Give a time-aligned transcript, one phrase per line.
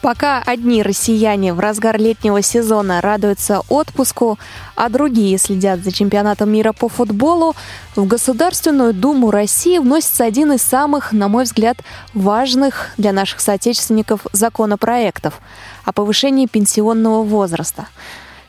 [0.00, 4.38] Пока одни россияне в разгар летнего сезона радуются отпуску,
[4.74, 7.54] а другие следят за чемпионатом мира по футболу,
[7.96, 11.76] в Государственную Думу России вносится один из самых, на мой взгляд,
[12.14, 15.38] важных для наших соотечественников законопроектов
[15.84, 17.86] о повышении пенсионного возраста.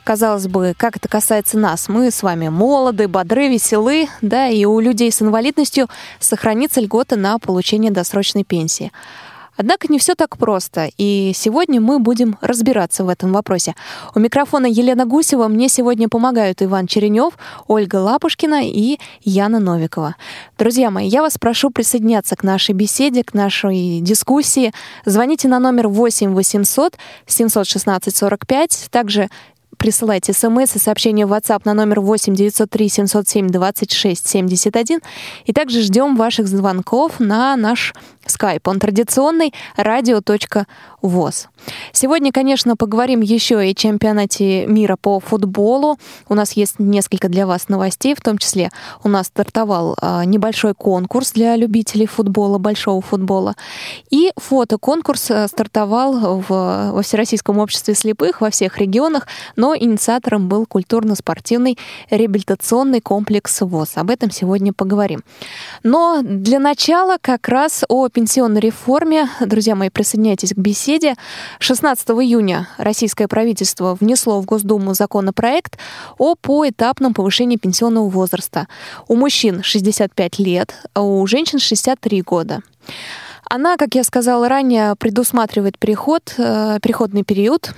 [0.04, 1.88] Казалось бы, как это касается нас?
[1.88, 7.38] Мы с вами молоды, бодры, веселы, да, и у людей с инвалидностью сохранится льгота на
[7.38, 8.90] получение досрочной пенсии.
[9.56, 13.74] Однако не все так просто, и сегодня мы будем разбираться в этом вопросе.
[14.14, 17.34] У микрофона Елена Гусева мне сегодня помогают Иван Черенев,
[17.66, 20.16] Ольга Лапушкина и Яна Новикова.
[20.58, 24.72] Друзья мои, я вас прошу присоединяться к нашей беседе, к нашей дискуссии.
[25.04, 28.88] Звоните на номер 8 800 716 45.
[28.90, 29.28] Также
[29.82, 35.00] присылайте смс и сообщения в WhatsApp на номер 8 903 707 26 71.
[35.44, 37.92] И также ждем ваших звонков на наш
[38.26, 38.60] Skype.
[38.66, 41.48] Он традиционный радио.воз.
[41.92, 45.98] Сегодня, конечно, поговорим еще и о чемпионате мира по футболу.
[46.28, 48.70] У нас есть несколько для вас новостей, в том числе
[49.02, 53.56] у нас стартовал а, небольшой конкурс для любителей футбола, большого футбола.
[54.10, 60.66] И фотоконкурс а, стартовал в, во Всероссийском обществе слепых во всех регионах, но инициатором был
[60.66, 61.78] культурно-спортивный
[62.10, 63.92] реабилитационный комплекс ВОЗ.
[63.96, 65.22] Об этом сегодня поговорим.
[65.82, 69.28] Но для начала как раз о пенсионной реформе.
[69.40, 71.14] Друзья мои, присоединяйтесь к беседе.
[71.58, 75.78] 16 июня российское правительство внесло в Госдуму законопроект
[76.18, 78.68] о поэтапном повышении пенсионного возраста.
[79.08, 82.62] У мужчин 65 лет, а у женщин 63 года.
[83.44, 87.74] Она, как я сказала ранее, предусматривает переход, э, переходный период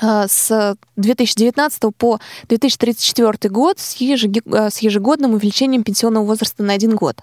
[0.00, 2.18] с 2019 по
[2.48, 7.18] 2034 год с, э, с ежегодным увеличением пенсионного возраста на один год.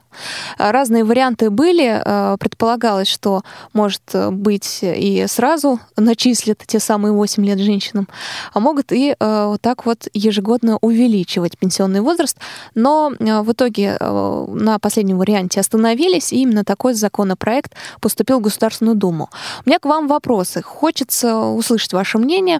[0.58, 2.02] Э, разные варианты были.
[2.40, 4.02] Предполагалось, что может
[4.32, 8.08] быть и сразу начислят те самые 8 лет женщинам,
[8.54, 12.38] а могут и вот так вот ежегодно увеличивать пенсионный возраст.
[12.76, 19.30] Но в итоге на последнем варианте остановились, и именно такой законопроект поступил в Государственную Думу.
[19.66, 20.62] У меня к вам вопросы.
[20.62, 22.51] Хочется услышать ваше мнение.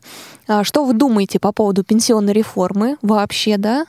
[0.48, 3.86] А, что вы думаете по поводу пенсионной реформы вообще, да?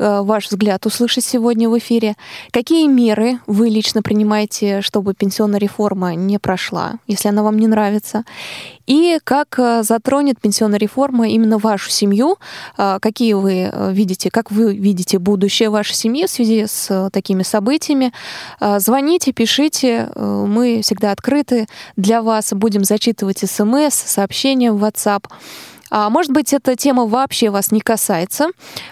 [0.00, 2.14] Э, ваш взгляд услышать сегодня в эфире.
[2.52, 8.24] Какие меры вы лично принимаете, чтобы пенсионная реформа не прошла, если она вам не нравится?
[8.86, 12.38] И как э, затронет пенсионная реформа именно вашу семью?
[12.78, 17.42] А, какие вы э, видите, как вы видите будущее вашей семьи в связи с такими
[17.42, 18.12] событиями?
[18.78, 25.24] Звоните, пишите, мы всегда открыты для вас, будем зачитывать смс, сообщения в WhatsApp.
[25.90, 28.48] А может быть, эта тема вообще вас не касается.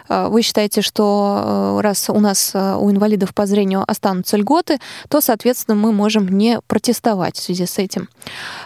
[0.08, 4.78] А, вы считаете, что э, раз у нас э, у инвалидов по зрению останутся льготы,
[5.08, 8.08] то, соответственно, мы можем не протестовать в связи с этим.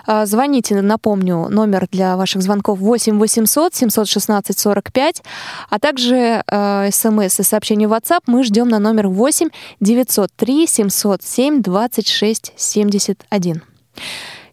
[0.06, 5.22] А, звоните, напомню, номер для ваших звонков 8 800 716 45,
[5.68, 9.48] а также э, смс и сообщение в WhatsApp мы ждем на номер 8
[9.80, 13.62] 903 707 26 71.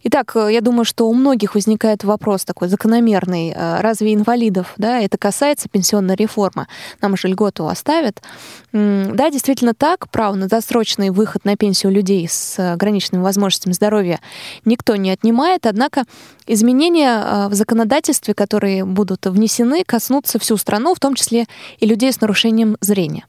[0.04, 3.54] Итак, э, я думаю, что у многих возникает вопрос такой закономерный.
[3.56, 6.68] Э, разве инвалидов, да, это касается пенсионной реформы?
[7.02, 8.22] Нам же льготу оставят.
[8.72, 10.10] Да, действительно так.
[10.10, 14.20] Право на досрочный выход на пенсию людей с ограниченными возможностями здоровья
[14.64, 15.66] никто не отнимает.
[15.66, 16.04] Однако
[16.48, 21.46] изменения э, в законодательстве, которые будут внесены, коснутся всю страну, в том числе
[21.80, 23.26] и людей с нарушением зрения.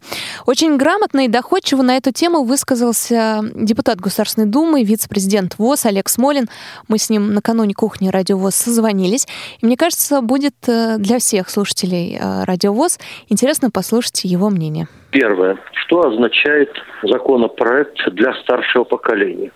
[0.47, 6.49] Очень грамотно и доходчиво на эту тему высказался депутат Государственной Думы, вице-президент ВОЗ Олег Смолин.
[6.89, 9.27] Мы с ним накануне кухни Радио ВОЗ созвонились.
[9.61, 12.99] И мне кажется, будет э, для всех слушателей э, Радио ВОЗ
[13.29, 14.89] интересно послушать его мнение.
[15.11, 15.59] Первое.
[15.73, 16.71] Что означает
[17.03, 19.51] законопроект для старшего поколения?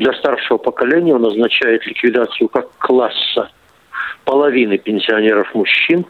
[0.00, 3.50] для старшего поколения он означает ликвидацию как класса
[4.24, 6.06] половины пенсионеров мужчин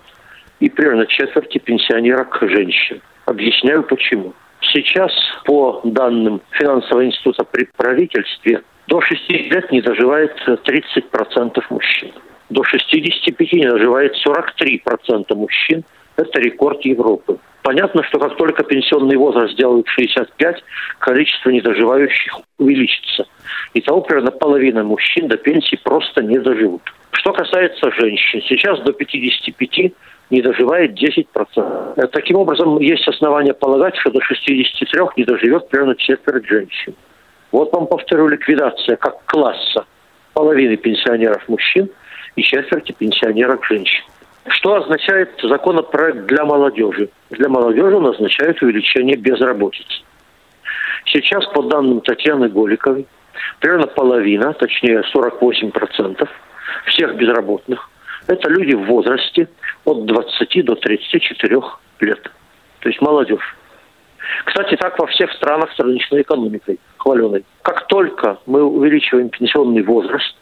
[0.61, 3.03] и примерно четверти пенсионерок женщин.
[3.27, 4.33] Объясняю почему.
[4.61, 5.11] Сейчас,
[5.45, 12.11] по данным финансового института при правительстве, до 60 лет не доживает 30% мужчин.
[12.51, 15.85] До 65 не доживает 43% мужчин.
[16.17, 17.39] Это рекорд Европы.
[17.63, 20.65] Понятно, что как только пенсионный возраст сделают 65,
[20.99, 23.27] количество недоживающих увеличится.
[23.75, 26.83] Итого примерно половина мужчин до пенсии просто не доживут.
[27.13, 29.93] Что касается женщин, сейчас до 55
[30.31, 31.95] не доживает 10%.
[31.97, 36.95] Э, таким образом, есть основания полагать, что до 63 не доживет примерно четверть женщин.
[37.53, 39.85] Вот вам повторю, ликвидация как класса
[40.35, 41.91] половины пенсионеров мужчин
[42.37, 44.05] и четверти пенсионерок женщин.
[44.49, 47.11] Что означает законопроект для молодежи?
[47.31, 50.03] Для молодежи он означает увеличение безработицы.
[51.07, 53.07] Сейчас, по данным Татьяны Голиковой,
[53.59, 56.29] примерно половина, точнее 48%
[56.87, 57.91] всех безработных–
[58.27, 59.49] это люди в возрасте
[59.85, 61.61] от 20 до 34
[62.01, 62.23] лет.
[62.81, 63.57] То есть молодежь.
[64.45, 67.45] Кстати, так во всех странах с рыночной экономикой, хваленой.
[67.63, 70.35] Как только мы увеличиваем пенсионный возраст,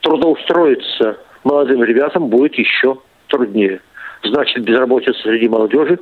[0.00, 2.98] трудоустроиться молодым ребятам будет еще
[3.28, 3.80] труднее.
[4.22, 5.98] Значит, безработица среди молодежи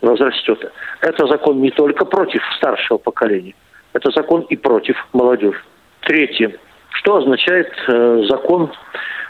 [0.00, 0.72] возрастет.
[1.02, 3.54] Это закон не только против старшего поколения,
[3.92, 5.60] это закон и против молодежи.
[6.02, 6.52] Третье.
[6.90, 8.70] Что означает э, закон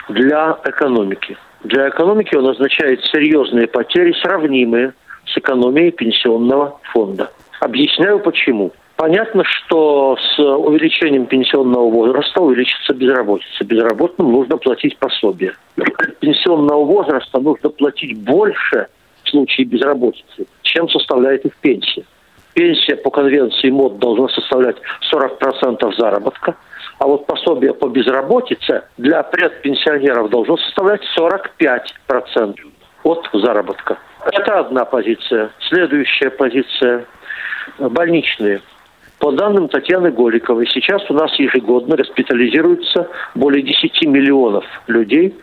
[0.08, 1.36] для экономики?
[1.64, 4.94] Для экономики он означает серьезные потери, сравнимые
[5.26, 7.30] с экономией пенсионного фонда.
[7.60, 8.72] Объясняю почему.
[9.00, 13.64] Понятно, что с увеличением пенсионного возраста увеличится безработица.
[13.64, 15.54] Безработным нужно платить пособие.
[16.18, 18.88] Пенсионного возраста нужно платить больше
[19.24, 22.04] в случае безработицы, чем составляет их пенсия.
[22.52, 24.76] Пенсия по конвенции МОД должна составлять
[25.10, 26.56] 40% заработка,
[26.98, 32.54] а вот пособие по безработице для предпенсионеров должно составлять 45%
[33.04, 33.98] от заработка.
[34.30, 35.52] Это одна позиция.
[35.70, 37.06] Следующая позиция–
[37.78, 38.60] больничные.
[39.20, 45.34] По данным Татьяны Голиковой, сейчас у нас ежегодно госпитализируется более 10 миллионов людей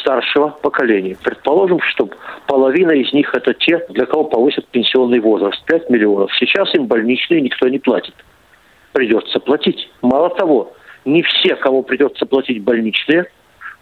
[0.00, 1.16] старшего поколения.
[1.20, 2.08] Предположим, что
[2.46, 5.60] половина из них это те, для кого повысят пенсионный возраст.
[5.64, 6.30] 5 миллионов.
[6.38, 8.14] Сейчас им больничные никто не платит.
[8.92, 9.90] Придется платить.
[10.00, 10.72] Мало того,
[11.04, 13.26] не все, кому придется платить больничные,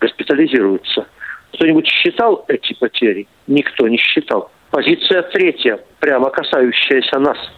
[0.00, 1.06] госпитализируются.
[1.52, 3.28] Кто-нибудь считал эти потери?
[3.46, 4.50] Никто не считал.
[4.70, 7.36] Позиция третья, прямо касающаяся нас–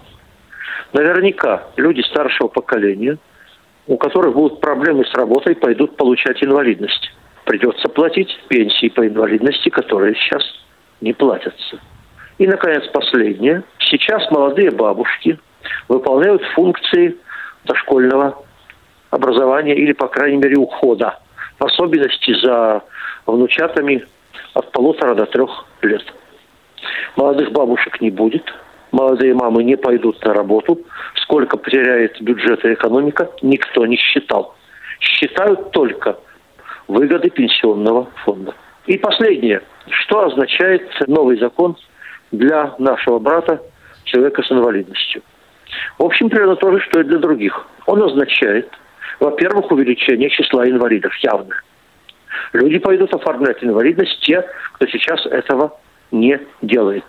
[0.92, 3.18] Наверняка люди старшего поколения,
[3.86, 7.12] у которых будут проблемы с работой, пойдут получать инвалидность.
[7.44, 10.42] Придется платить пенсии по инвалидности, которые сейчас
[11.00, 11.80] не платятся.
[12.38, 13.62] И, наконец, последнее.
[13.78, 15.38] Сейчас молодые бабушки
[15.88, 17.16] выполняют функции
[17.64, 18.42] дошкольного
[19.10, 21.18] образования или, по крайней мере, ухода.
[21.58, 22.82] В особенности за
[23.26, 24.06] внучатами
[24.54, 26.02] от полутора до трех лет.
[27.16, 28.44] Молодых бабушек не будет–
[28.92, 30.80] молодые мамы не пойдут на работу,
[31.14, 34.54] сколько потеряет бюджет и экономика, никто не считал.
[35.00, 36.18] Считают только
[36.86, 38.54] выгоды пенсионного фонда.
[38.86, 39.62] И последнее.
[39.90, 41.76] Что означает новый закон
[42.32, 43.62] для нашего брата,
[44.04, 45.22] человека с инвалидностью?
[45.98, 47.66] В общем, примерно то же, что и для других.
[47.86, 48.68] Он означает,
[49.20, 51.64] во-первых, увеличение числа инвалидов явных.
[52.52, 54.44] Люди пойдут оформлять инвалидность, те,
[54.74, 55.78] кто сейчас этого
[56.10, 57.04] не делает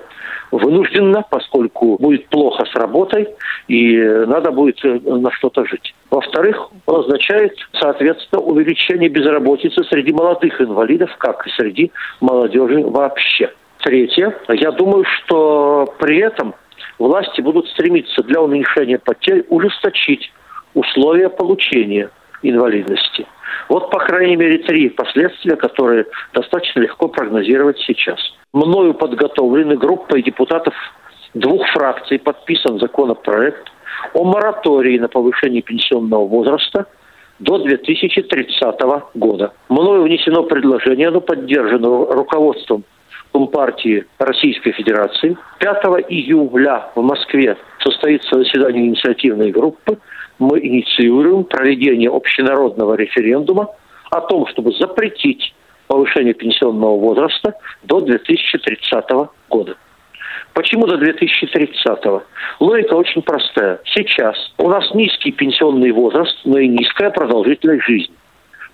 [0.51, 3.30] вынужденно, поскольку будет плохо с работой
[3.68, 5.94] и надо будет э, на что-то жить.
[6.10, 13.51] Во-вторых, он означает, соответственно, увеличение безработицы среди молодых инвалидов, как и среди молодежи вообще.
[13.80, 16.54] Третье, я думаю, что при этом
[16.98, 20.31] власти будут стремиться для уменьшения потерь ужесточить
[20.74, 22.10] условия получения
[22.41, 23.27] инвалидности.
[23.68, 28.19] Вот, по крайней мере, три последствия, которые достаточно легко прогнозировать сейчас.
[28.53, 30.74] Мною подготовлены группой депутатов
[31.33, 33.71] двух фракций подписан законопроект
[34.13, 36.88] о моратории на повышение пенсионного возраста
[37.39, 38.75] до 2030
[39.13, 39.53] года.
[39.69, 42.83] Мною внесено предложение, оно поддержано руководством
[43.31, 45.37] Компартии Российской Федерации.
[45.59, 49.99] 5 июля в Москве состоится заседание инициативной группы–
[50.40, 53.69] мы инициируем проведение общенародного референдума
[54.10, 55.54] о том, чтобы запретить
[55.88, 57.54] повышение пенсионного возраста
[57.84, 59.06] до 2030
[59.50, 59.76] года.
[60.54, 62.06] Почему до 2030?
[62.06, 62.22] -го?
[62.60, 63.80] Логика очень простая.
[63.86, 68.16] Сейчас у нас низкий пенсионный возраст, но и низкая продолжительность жизни.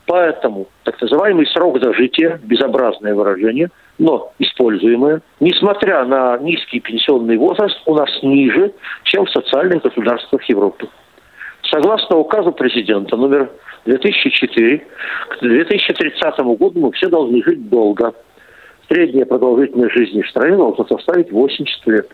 [0.07, 7.95] Поэтому так называемый срок зажития, безобразное выражение, но используемое, несмотря на низкий пенсионный возраст, у
[7.95, 10.87] нас ниже, чем в социальных государствах Европы.
[11.71, 13.49] Согласно указу президента номер
[13.85, 14.77] 2004,
[15.29, 18.13] к 2030 году мы все должны жить долго.
[18.87, 22.07] Средняя продолжительность жизни в стране должна составить 80 лет.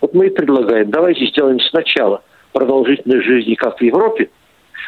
[0.00, 4.30] Вот мы и предлагаем, давайте сделаем сначала продолжительность жизни, как в Европе,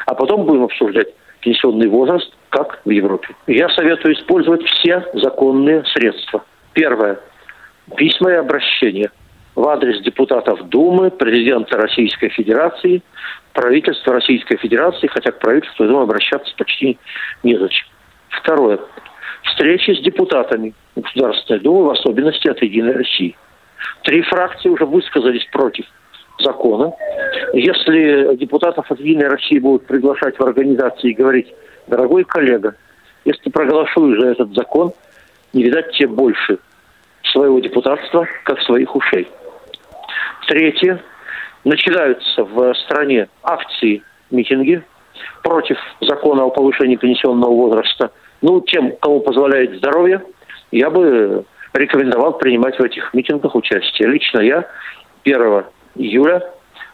[0.07, 1.09] а потом будем обсуждать
[1.41, 3.29] пенсионный возраст, как в Европе.
[3.47, 6.45] Я советую использовать все законные средства.
[6.73, 7.19] Первое.
[7.97, 9.11] Письма и обращения
[9.57, 13.03] в адрес депутатов Думы, президента Российской Федерации,
[13.55, 16.99] правительства Российской Федерации, хотя к правительству, я думаю, обращаться почти
[17.43, 17.87] незачем.
[18.29, 18.79] Второе.
[19.45, 23.35] Встречи с депутатами Государственной Думы, в особенности от «Единой России».
[24.03, 25.87] Три фракции уже высказались против
[26.39, 26.93] закона.
[27.55, 31.53] Если депутатов от «Единой России» будут приглашать в организации и говорить,
[31.87, 32.77] дорогой коллега,
[33.25, 34.93] Если проголосуешь за этот закон,
[35.53, 36.59] не видать тебе больше
[37.25, 39.27] своего депутатства, как своих ушей.
[40.47, 41.03] Третье.
[41.65, 44.83] Начинаются в стране акции, митинги
[45.43, 48.13] против закона о повышении пенсионного возраста.
[48.43, 50.23] Ну, тем, кому позволяет здоровье,
[50.71, 54.09] я бы рекомендовал принимать в этих митингах участие.
[54.09, 54.69] Лично я
[55.25, 55.65] 1
[55.97, 56.43] июля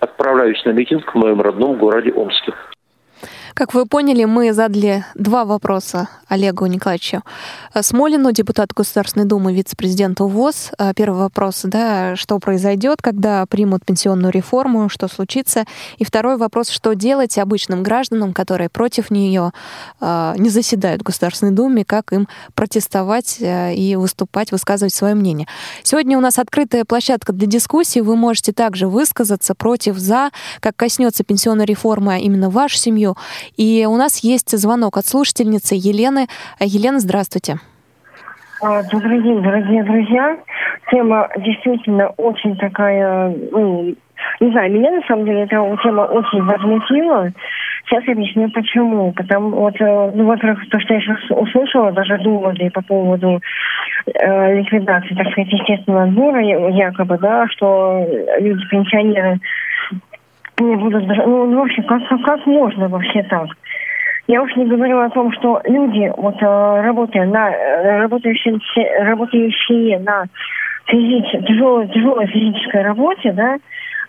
[0.00, 2.54] отправляюсь на митинг в моем родном городе Омске.
[3.54, 7.22] Как вы поняли, мы задали два вопроса Олегу Николаевичу
[7.78, 10.70] Смолину, депутату Государственной Думы, вице-президенту ВОЗ.
[10.78, 15.66] А, первый вопрос, да, что произойдет, когда примут пенсионную реформу, что случится.
[15.98, 19.52] И второй вопрос, что делать обычным гражданам, которые против нее
[20.00, 25.46] а, не заседают в Государственной Думе, как им протестовать и выступать, высказывать свое мнение.
[25.82, 28.00] Сегодня у нас открытая площадка для дискуссии.
[28.00, 30.30] Вы можете также высказаться против, за,
[30.60, 33.16] как коснется пенсионной реформы именно вашу семью.
[33.56, 36.26] И у нас есть звонок от слушательницы Елены.
[36.60, 37.56] Елена, здравствуйте.
[38.62, 40.38] А, добрый день, дорогие друзья.
[40.90, 43.94] Тема действительно очень такая, ну,
[44.40, 47.32] не знаю, меня на самом деле эта тема очень возмутила.
[47.86, 49.12] Сейчас объясню почему.
[49.12, 53.40] Потому вот, э, ну, во-первых, то, что я сейчас услышала, даже доводы по поводу
[54.06, 58.06] э, ликвидации, так сказать, естественного отбора, якобы, да, что
[58.38, 59.40] люди-пенсионеры
[60.60, 61.06] не будут.
[61.06, 63.48] Ну, ну, вообще, как, как, как можно вообще так?
[64.28, 68.58] Я уж не говорю о том, что люди, вот э, работая на, э, работающие,
[69.04, 70.26] работающие на
[70.86, 73.56] физич, тяжелой, тяжелой физической работе, да,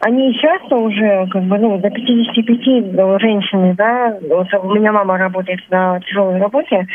[0.02, 5.62] они часто уже, как бы, ну, до 55 женщины, да, вот у меня мама работает
[5.72, 6.86] на тяжелой работе,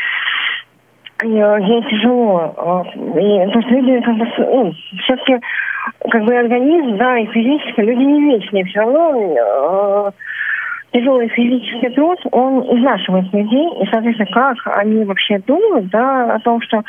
[1.21, 2.85] э, ей тяжело.
[2.95, 5.39] И, то есть люди, как бы, ну, все-таки
[6.09, 8.65] как бы организм, да, и физически люди не вечные.
[8.65, 10.11] Все равно э,
[10.91, 13.69] тяжелый физический труд, он изнашивает людей.
[13.81, 16.83] И, соответственно, как они вообще думают, да, о том, что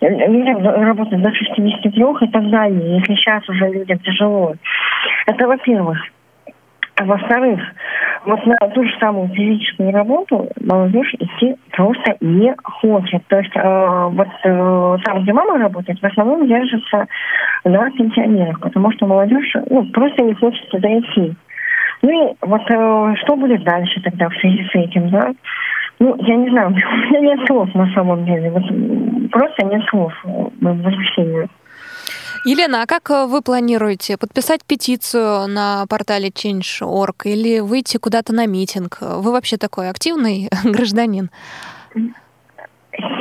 [0.00, 4.54] людям работать до 63 и так далее, если сейчас уже людям тяжело.
[5.26, 5.98] Это во-первых.
[6.98, 7.60] А во-вторых,
[8.26, 13.24] вот на ту же самую физическую работу молодежь идти просто не хочет.
[13.28, 17.06] То есть э, вот э, там, где мама работает, в основном держится
[17.64, 21.34] на пенсионерах, потому что молодежь ну, просто не хочет туда идти.
[22.02, 25.32] Ну и вот э, что будет дальше тогда в связи с этим, да?
[26.00, 28.50] Ну, я не знаю, у меня нет слов на самом деле.
[28.50, 31.48] Вот, просто нет слов в возмущению.
[32.46, 38.46] Елена, а как э, вы планируете подписать петицию на портале Change.org или выйти куда-то на
[38.46, 38.98] митинг?
[39.00, 41.28] Вы вообще такой активный гражданин?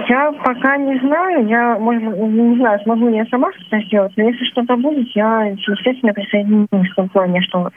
[0.07, 4.29] Я пока не знаю, я, может, не знаю, смогу ли я сама что-то сделать, но
[4.29, 7.71] если что-то будет, я, естественно, присоединюсь в том плане, что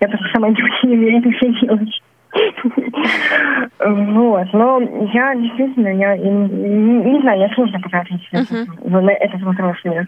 [0.00, 0.50] я просто сама
[0.82, 2.02] не умею это все делать.
[3.78, 4.80] Вот, но
[5.14, 10.06] я действительно, я не, не знаю, я сложно пока ответить на этот вопрос мне.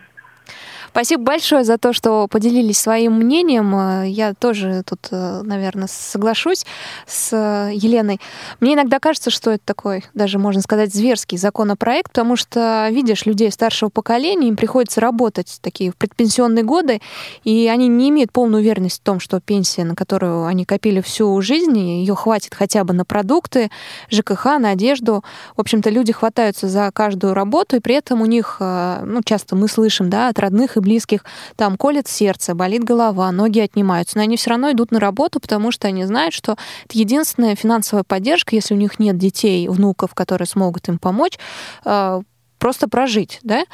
[0.96, 3.76] Спасибо большое за то, что поделились своим мнением.
[3.76, 6.64] Э, я тоже тут, э, наверное, соглашусь
[7.06, 8.18] с э, Еленой.
[8.60, 13.52] Мне иногда кажется, что это такой, даже можно сказать, зверский законопроект, потому что видишь людей
[13.52, 17.02] старшего поколения, им приходится работать такие в предпенсионные годы,
[17.44, 21.38] и они не имеют полной уверенности в том, что пенсия, на которую они копили всю
[21.42, 23.70] жизнь, ее хватит хотя бы на продукты,
[24.10, 25.22] ЖКХ, на одежду.
[25.56, 29.68] В общем-то, люди хватаются за каждую работу, и при этом у них, ну, часто мы
[29.68, 31.24] слышим, да, от родных и близких,
[31.56, 35.72] там колет сердце, болит голова, ноги отнимаются, но они все равно идут на работу, потому
[35.72, 36.52] что они знают, что
[36.84, 41.38] это единственная финансовая поддержка, если у них нет детей, внуков, которые смогут им помочь,
[41.84, 42.20] э,
[42.58, 43.64] просто прожить, да.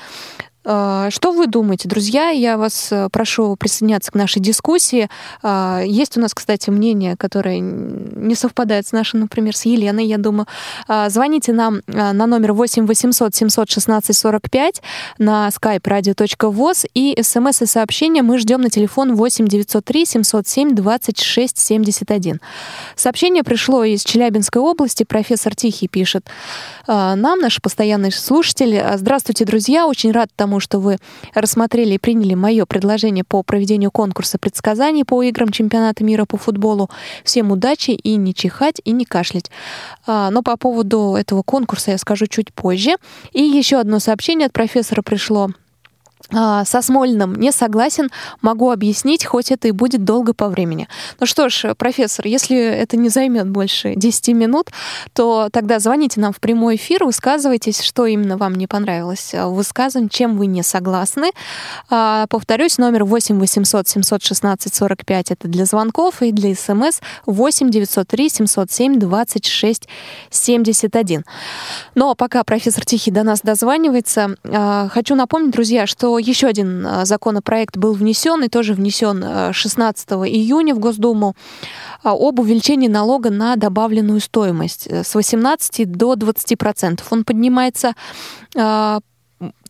[0.64, 2.31] А, что вы думаете, друзья?
[2.31, 5.09] Я вас э, прошу присоединяться к нашей дискуссии.
[5.42, 10.19] А, есть у нас, кстати, мнение, которое не совпадает с нашим, например, с Еленой, я
[10.19, 10.47] думаю.
[10.87, 14.83] А, звоните нам на номер 8 800 716 45
[15.19, 21.59] на skype radio.voz и смс и сообщения мы ждем на телефон 8 903 707 26
[21.59, 22.40] 71.
[22.95, 25.02] Сообщение пришло из Челябинской области.
[25.02, 26.28] Профессор Тихий пишет
[26.87, 28.81] нам, наш постоянный слушатель.
[28.97, 29.87] Здравствуйте, друзья.
[29.87, 30.99] Очень рад тому, тому, что вы
[31.35, 36.90] рассмотрели и приняли мое предложение по проведению конкурса предсказаний по играм чемпионата мира по футболу.
[37.25, 39.50] Всем удачи и не чихать, и не кашлять.
[40.06, 42.97] А, но по поводу этого конкурса я скажу чуть позже.
[43.32, 45.49] И еще одно сообщение от профессора пришло
[46.33, 48.11] со Смольным не согласен,
[48.41, 50.89] могу объяснить, хоть это и будет долго по времени.
[51.21, 54.71] Ну что ж, профессор, если это не займет больше 10 минут,
[55.12, 60.09] то тогда звоните нам в прямой эфир, высказывайтесь, что именно вам не понравилось в высказывании,
[60.09, 61.31] чем вы не согласны.
[61.91, 68.29] А, повторюсь, номер 8 800 716 45 это для звонков и для смс 8 903
[68.29, 69.89] 707 26
[70.31, 71.25] 71.
[71.95, 77.05] Но пока профессор Тихий до нас дозванивается, а, хочу напомнить, друзья, что еще один а,
[77.05, 81.35] законопроект был внесен, и тоже внесен 16 а, июня в Госдуму,
[82.02, 87.12] а, об увеличении налога на добавленную стоимость э, с 18 до 20 процентов.
[87.12, 87.95] Он поднимается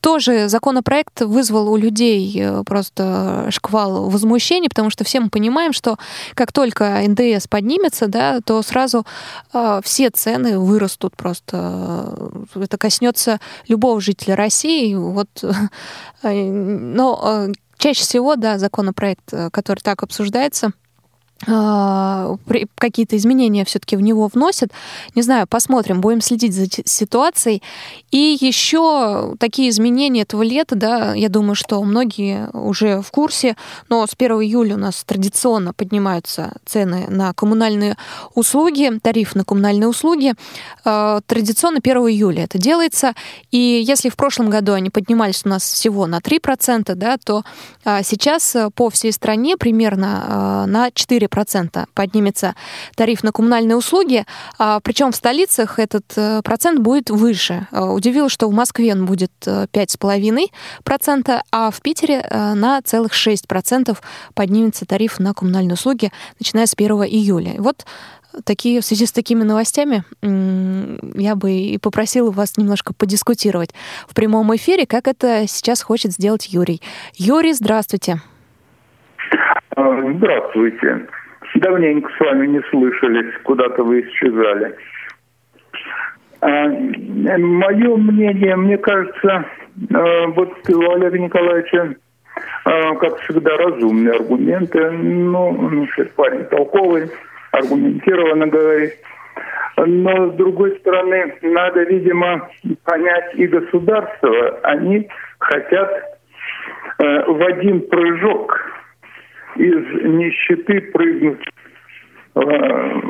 [0.02, 5.97] тоже законопроект вызвал у людей э, просто шквал возмущений, потому что все мы понимаем, что
[6.35, 9.06] как только НДС поднимется, да, то сразу
[9.54, 12.32] э, все цены вырастут просто.
[12.54, 14.92] Это коснется любого жителя России.
[14.94, 15.28] Вот,
[16.23, 20.73] э, но э, чаще всего, да, законопроект, который так обсуждается,
[21.46, 24.70] какие-то изменения все-таки в него вносят.
[25.14, 27.62] Не знаю, посмотрим, будем следить за ситуацией.
[28.11, 33.56] И еще такие изменения этого лета, да, я думаю, что многие уже в курсе,
[33.88, 37.96] но с 1 июля у нас традиционно поднимаются цены на коммунальные
[38.34, 40.34] услуги, тариф на коммунальные услуги.
[40.84, 43.14] А, традиционно 1 июля это делается.
[43.50, 47.44] И если в прошлом году они поднимались у нас всего на 3%, да, то
[47.84, 52.54] а, сейчас по всей стране примерно на 4% процента поднимется
[52.94, 54.24] тариф на коммунальные услуги,
[54.58, 57.66] а, причем в столицах этот э, процент будет выше.
[57.72, 63.12] А, удивило, что в Москве он будет 5,5%, э, а в Питере э, на целых
[63.12, 63.98] 6%
[64.34, 67.54] поднимется тариф на коммунальные услуги, начиная с 1 июля.
[67.58, 67.86] вот
[68.44, 73.70] такие, в связи с такими новостями я бы и попросила вас немножко подискутировать
[74.08, 76.80] в прямом эфире, как это сейчас хочет сделать Юрий.
[77.14, 78.20] Юрий, здравствуйте.
[79.76, 81.08] Здравствуйте.
[81.54, 84.75] Давненько с вами не слышались, куда-то вы исчезали.
[86.40, 89.44] А, мое мнение, мне кажется,
[89.94, 91.94] а, вот у Олега Николаевича,
[92.64, 94.90] а, как всегда, разумные аргументы.
[94.90, 97.11] Ну, ну парень толковый,
[97.52, 98.94] аргументированно говорит.
[99.76, 102.49] Но, с другой стороны, надо, видимо,
[102.85, 104.61] понять и государство.
[104.62, 106.18] Они хотят
[106.99, 108.59] в один прыжок
[109.56, 111.47] из нищеты прыгнуть,
[112.34, 113.00] э,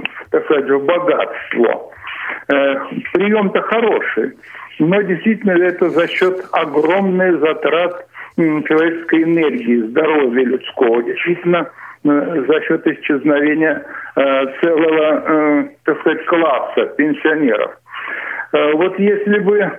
[0.44, 1.90] сказать, в богатство.
[2.48, 2.74] Э,
[3.12, 4.32] прием-то хороший,
[4.78, 11.02] но действительно это за счет огромных затрат человеческой энергии, здоровья людского.
[11.02, 11.70] Действительно,
[12.04, 17.78] э, за счет исчезновения целого, так сказать, класса пенсионеров.
[18.52, 19.72] Вот если бы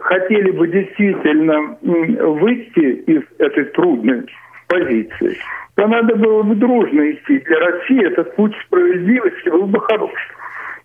[0.00, 4.24] хотели бы действительно выйти из этой трудной
[4.68, 5.36] позиции,
[5.76, 7.38] то надо было бы дружно идти.
[7.40, 10.12] Для России этот путь справедливости был бы хорош.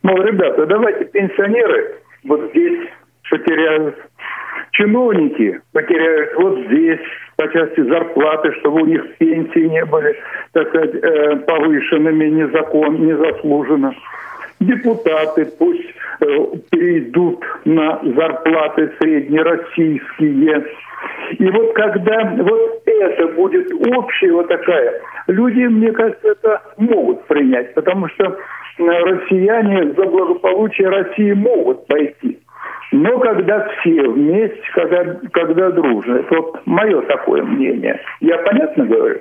[0.03, 2.89] Мол, ребята, давайте пенсионеры вот здесь
[3.29, 3.95] потеряют,
[4.71, 6.99] чиновники потеряют вот здесь
[7.35, 10.15] по части зарплаты, чтобы у них пенсии не были,
[10.53, 13.93] так сказать, э, повышенными незакон, незаслуженно.
[14.59, 16.25] Депутаты пусть э,
[16.71, 20.65] перейдут на зарплаты среднероссийские
[21.37, 27.73] и вот когда вот это будет общая вот такая, люди, мне кажется, это могут принять,
[27.75, 32.39] потому что э, россияне за благополучие России могут пойти.
[32.91, 36.15] Но когда все вместе, когда, когда дружно.
[36.15, 37.99] Это вот мое такое мнение.
[38.19, 39.19] Я понятно говорю?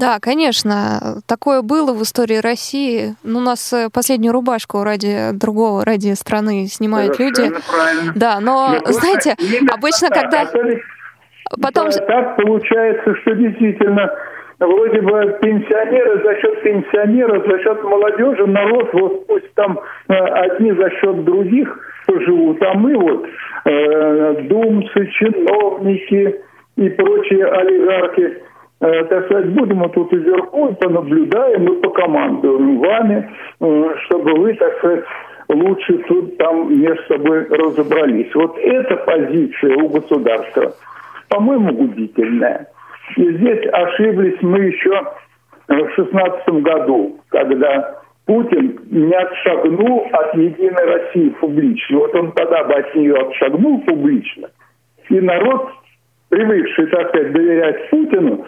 [0.00, 3.14] Да, конечно, такое было в истории России.
[3.22, 7.62] Ну, у нас э, последнюю рубашку ради другого, ради страны снимают Совершенно люди.
[7.68, 8.12] Правильно.
[8.16, 9.36] Да, но, но знаете,
[9.70, 10.42] обычно, так, когда...
[10.42, 11.90] А Потом...
[11.90, 14.10] Да, так получается, что действительно
[14.58, 20.72] вроде бы пенсионеры за счет пенсионеров, за счет молодежи народ, вот пусть там э, одни
[20.72, 23.26] за счет других поживут, а мы вот
[23.64, 26.40] э, думцы, чиновники
[26.76, 28.42] и прочие олигархи
[28.80, 35.04] так сказать, будем вот тут вверху, понаблюдаем и покомандуем вами, э, чтобы вы, так сказать,
[35.50, 38.34] лучше тут там между собой разобрались.
[38.34, 40.72] Вот эта позиция у государства,
[41.28, 42.68] по-моему, губительная.
[43.16, 45.12] И здесь ошиблись мы еще
[45.68, 51.98] в шестнадцатом году, когда Путин не отшагнул от Единой России публично.
[51.98, 54.48] Вот он тогда бы от нее отшагнул публично,
[55.08, 55.68] и народ
[56.30, 58.44] привыкший, так сказать, доверять Путину,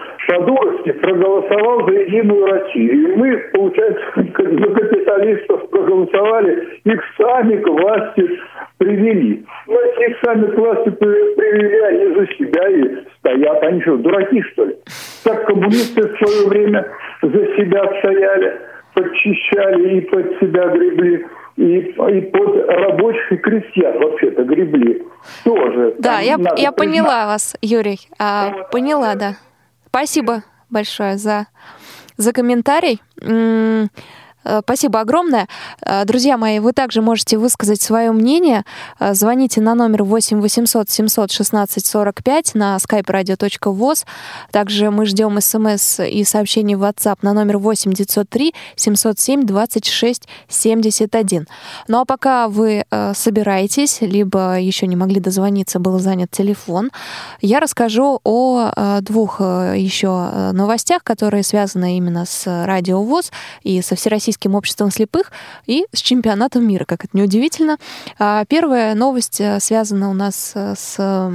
[0.47, 2.93] дурости проголосовал за Единую Россию.
[2.93, 8.41] И мы, получается, за капиталистов проголосовали, их сами к власти
[8.79, 9.45] привели.
[9.67, 13.63] Ну, если их сами классы привели, они за себя и стоят.
[13.65, 14.77] Они что, дураки, что ли?
[15.25, 16.87] Так коммунисты в свое время
[17.21, 18.61] за себя стояли,
[18.95, 25.07] подчищали и под себя гребли и, и под рабочих и крестьян вообще-то гребли
[25.45, 25.95] тоже.
[25.99, 28.01] Да, я, я поняла вас, Юрий.
[28.19, 29.37] А, поняла, да.
[29.87, 31.47] Спасибо большое за,
[32.17, 33.01] за комментарий.
[34.45, 35.49] Э, спасибо огромное.
[35.85, 38.65] Э, друзья мои, вы также можете высказать свое мнение.
[38.99, 44.05] Э, звоните на номер 8 800 700 16 45 на skype radio.voz.
[44.51, 51.47] Также мы ждем смс и сообщений в WhatsApp на номер 8 903 707 26 71.
[51.89, 56.91] Ну а пока вы собираетесь, либо еще не могли дозвониться, был занят телефон,
[57.41, 63.31] я расскажу о двух еще новостях, которые связаны именно с Радио ВОЗ
[63.63, 65.31] и со Всероссийским Всероссийским обществом слепых
[65.67, 67.77] и с чемпионатом мира, как это неудивительно.
[68.19, 71.31] А, первая новость э, связана у нас э, с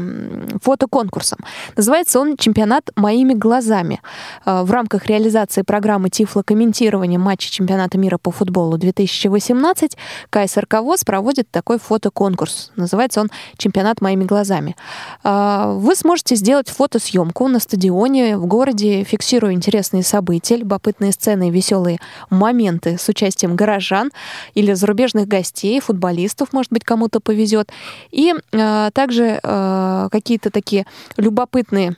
[0.62, 1.40] фотоконкурсом.
[1.76, 4.02] Называется он «Чемпионат моими глазами».
[4.46, 9.98] А, в рамках реализации программы тифлокомментирования матча чемпионата мира по футболу 2018
[10.30, 12.72] КСРК ВОЗ проводит такой фотоконкурс.
[12.76, 14.76] Называется он «Чемпионат моими глазами».
[15.24, 21.52] А, вы сможете сделать фотосъемку на стадионе, в городе, фиксируя интересные события, любопытные сцены и
[21.52, 24.12] веселые моменты концерты с участием горожан
[24.56, 27.72] или зарубежных гостей, футболистов, может быть, кому-то повезет.
[28.12, 30.86] И э, также э, какие-то такие
[31.18, 31.96] любопытные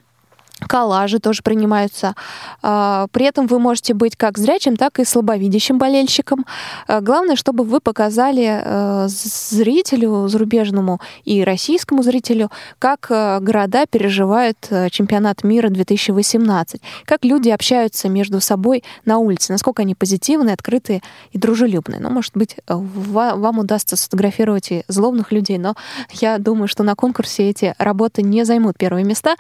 [0.68, 2.16] коллажи тоже принимаются.
[2.62, 6.46] А, при этом вы можете быть как зрячим, так и слабовидящим болельщиком.
[6.88, 14.58] А, главное, чтобы вы показали э, зрителю зарубежному и российскому зрителю, как э, города переживают
[14.70, 21.02] э, чемпионат мира 2018, как люди общаются между собой на улице, насколько они позитивные, открытые
[21.32, 22.00] и дружелюбные.
[22.00, 25.76] Ну, может быть, вам удастся сфотографировать и злобных людей, но
[26.14, 29.36] я думаю, что на конкурсе эти работы не займут первые места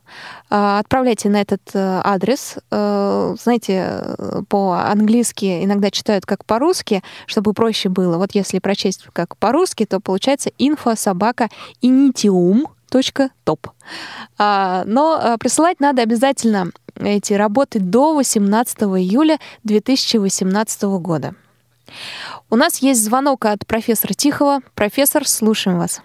[0.51, 2.57] А, отправляйте на этот э, адрес.
[2.71, 4.17] Э, знаете,
[4.49, 8.19] по-английски иногда читают как по-русски, чтобы проще было.
[8.19, 11.49] Вот если прочесть как по-русски, то получается info собака
[11.83, 12.67] initium
[13.45, 13.69] топ.
[14.39, 21.35] А, но э, присылать надо обязательно эти работы до 18 июля 2018 года.
[22.51, 24.61] У нас есть звонок от профессора Тихого.
[24.75, 26.03] Профессор, слушаем вас.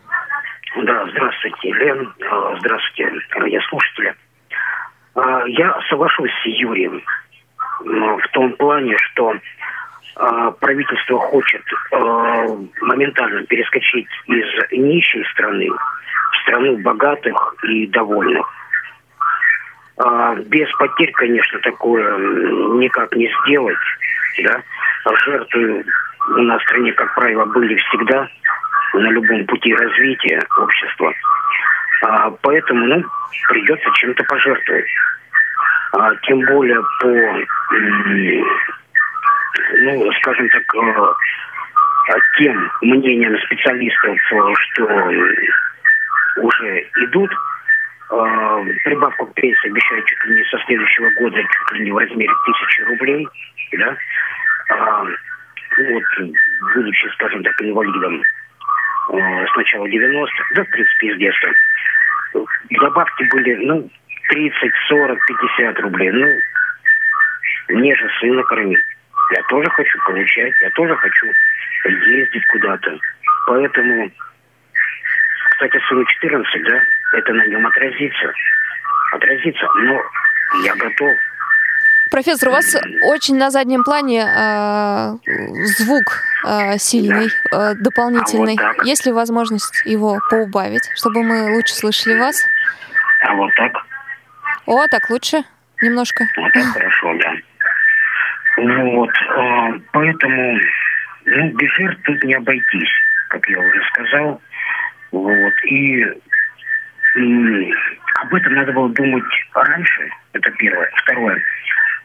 [0.75, 2.13] Да, здравствуйте, Лен.
[2.29, 4.15] А, здравствуйте, радиослушатели.
[5.15, 7.01] А, я соглашусь с Юрием
[7.79, 9.35] в том плане, что
[10.15, 11.63] а, правительство хочет
[12.81, 18.45] моментально перескочить из нищей страны в страну богатых и довольных.
[20.45, 22.17] Без потерь, конечно, такое
[22.77, 23.77] никак не сделать.
[24.43, 24.61] Да?
[25.25, 25.83] Жертвы
[26.29, 28.29] у нас в стране, как правило, были всегда
[28.93, 31.13] на любом пути развития общества.
[32.03, 33.03] А, поэтому, ну,
[33.49, 34.89] придется чем-то пожертвовать.
[35.93, 37.07] А, тем более по,
[39.81, 41.13] ну, скажем так, э,
[42.37, 44.85] тем мнениям специалистов, что
[46.37, 51.85] уже идут, э, прибавку к пенсии обещают чуть ли не со следующего года, чуть ли
[51.85, 53.27] не в размере тысячи рублей,
[53.73, 53.97] да,
[54.69, 56.03] а, вот,
[56.75, 58.21] будучи, скажем так, инвалидом,
[59.11, 61.49] с начала 90-х, да, в принципе, из детства.
[62.69, 63.89] Добавки были, ну,
[64.29, 66.11] 30, 40, 50 рублей.
[66.11, 66.27] Ну,
[67.69, 68.79] мне же сына кормить.
[69.35, 71.27] Я тоже хочу получать, я тоже хочу
[71.85, 72.97] ездить куда-то.
[73.47, 74.11] Поэтому,
[75.51, 76.81] кстати, сыну 14, да,
[77.13, 78.33] это на нем отразится.
[79.13, 80.01] Отразится, но
[80.63, 81.15] я готов
[82.11, 85.17] Профессор, у вас очень на заднем плане э,
[85.77, 88.57] звук э, сильный, э, дополнительный.
[88.59, 92.41] А вот Есть ли возможность его поубавить, чтобы мы лучше слышали вас?
[93.21, 93.73] А вот так?
[94.65, 95.43] О, так лучше
[95.81, 96.25] немножко.
[96.35, 97.33] Вот так хорошо, да.
[98.57, 100.59] Вот, э, поэтому,
[101.25, 102.91] ну, без жертв тут не обойтись,
[103.29, 104.41] как я уже сказал.
[105.11, 106.05] Вот, и
[108.21, 110.89] об этом надо было думать раньше, это первое.
[110.97, 111.41] Второе,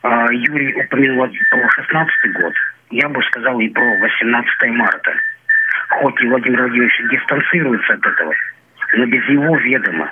[0.05, 2.53] Юрий упомянул про 16 год.
[2.91, 5.13] Я бы сказал и про 18 марта.
[5.89, 8.33] Хоть и Владимир Владимирович дистанцируется от этого,
[8.95, 10.11] но без его ведома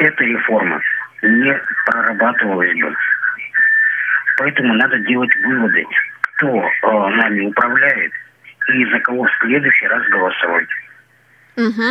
[0.00, 0.80] эта реформа
[1.22, 2.94] не прорабатывалась бы.
[4.38, 5.86] Поэтому надо делать выводы,
[6.20, 8.12] кто э, нами управляет
[8.68, 10.68] и за кого в следующий раз голосовать.
[11.68, 11.82] Угу.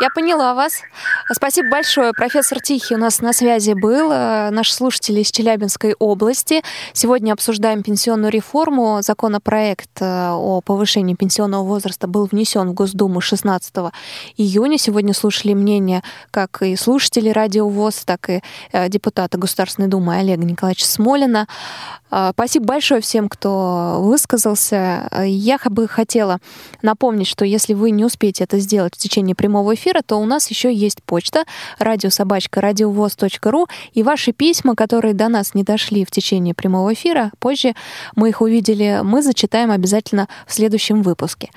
[0.00, 0.82] Я поняла вас.
[1.30, 2.12] Спасибо большое.
[2.12, 6.62] Профессор Тихий у нас на связи был, э, наши слушатели из Челябинской области.
[6.92, 8.98] Сегодня обсуждаем пенсионную реформу.
[9.02, 13.74] Законопроект э, о повышении пенсионного возраста был внесен в Госдуму 16
[14.36, 14.76] июня.
[14.78, 20.44] Сегодня слушали мнение как и слушатели Радио ВОЗ, так и э, депутата Государственной Думы Олега
[20.44, 21.46] Николаевича Смолина.
[22.32, 25.08] Спасибо большое всем, кто высказался.
[25.24, 26.40] Я бы хотела
[26.82, 30.72] напомнить, что если вы не успеете это сделать течение прямого эфира, то у нас еще
[30.72, 31.44] есть почта
[31.78, 37.74] радиособачка радиовоз.ру и ваши письма, которые до нас не дошли в течение прямого эфира, позже
[38.16, 41.50] мы их увидели, мы зачитаем обязательно в следующем выпуске.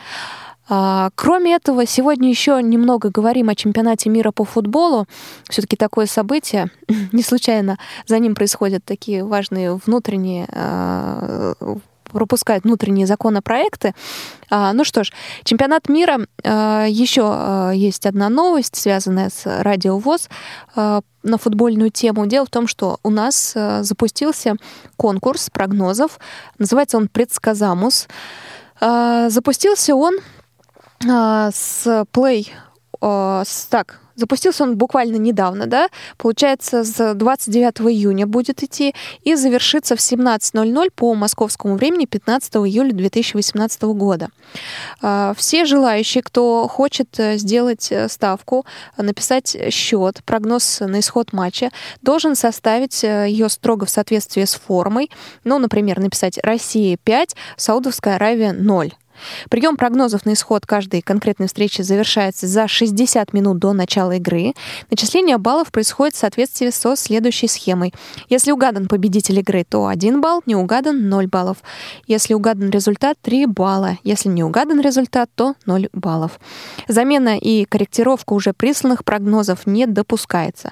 [0.68, 5.06] А, кроме этого, сегодня еще немного говорим о чемпионате мира по футболу.
[5.48, 6.72] Все-таки такое событие.
[7.12, 7.78] Не случайно
[8.08, 11.54] за ним происходят такие важные внутренние а,
[12.12, 13.94] пропускают внутренние законопроекты.
[14.50, 15.12] А, ну что ж,
[15.44, 16.20] чемпионат мира.
[16.44, 20.30] А, еще а, есть одна новость, связанная с Радио ВОЗ
[20.76, 22.26] на футбольную тему.
[22.28, 24.56] Дело в том, что у нас запустился
[24.96, 26.20] конкурс прогнозов.
[26.60, 28.08] Называется он «Предсказамус».
[28.80, 30.20] Запустился он
[31.02, 32.50] с Play...
[33.70, 39.99] Так, Запустился он буквально недавно, да, получается, с 29 июня будет идти и завершится в
[39.99, 44.30] 17.00 по московскому времени 15 июля 2018 года.
[45.01, 48.65] А, все желающие, кто хочет э, сделать э, ставку,
[48.97, 55.12] написать счет, прогноз на исход матча, должен составить э, ее строго в соответствии с формой.
[55.43, 58.93] Ну, например, написать «Россия 5, Саудовская Аравия 0».
[59.49, 64.54] Прием прогнозов на исход каждой конкретной встречи завершается за 60 минут до начала игры.
[64.89, 67.93] Начисление баллов происходит в соответствии со следующей схемой.
[68.30, 71.58] Если угадан победитель игры, то 1 балл, не угадан— 0 баллов.
[72.08, 73.97] Если угадан результат— 3 балла.
[74.04, 76.39] Если не угадан результат, то 0 баллов.
[76.88, 80.71] Замена и корректировка уже присланных прогнозов не допускается.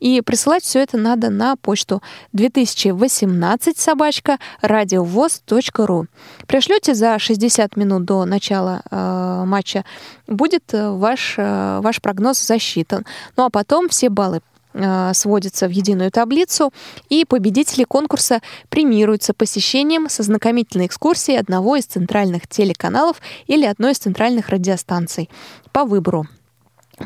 [0.00, 6.06] И присылать все это надо на почту 2018 собачка радиовоз.ру.
[6.46, 9.84] Пришлете за 60 60 минут до начала э, матча
[10.26, 13.04] будет э, ваш, э, ваш прогноз засчитан.
[13.36, 14.40] Ну а потом все баллы
[14.74, 16.72] э, сводятся в единую таблицу,
[17.10, 23.98] и победители конкурса премируются посещением со знакомительной экскурсией одного из центральных телеканалов или одной из
[23.98, 25.28] центральных радиостанций
[25.72, 26.26] по выбору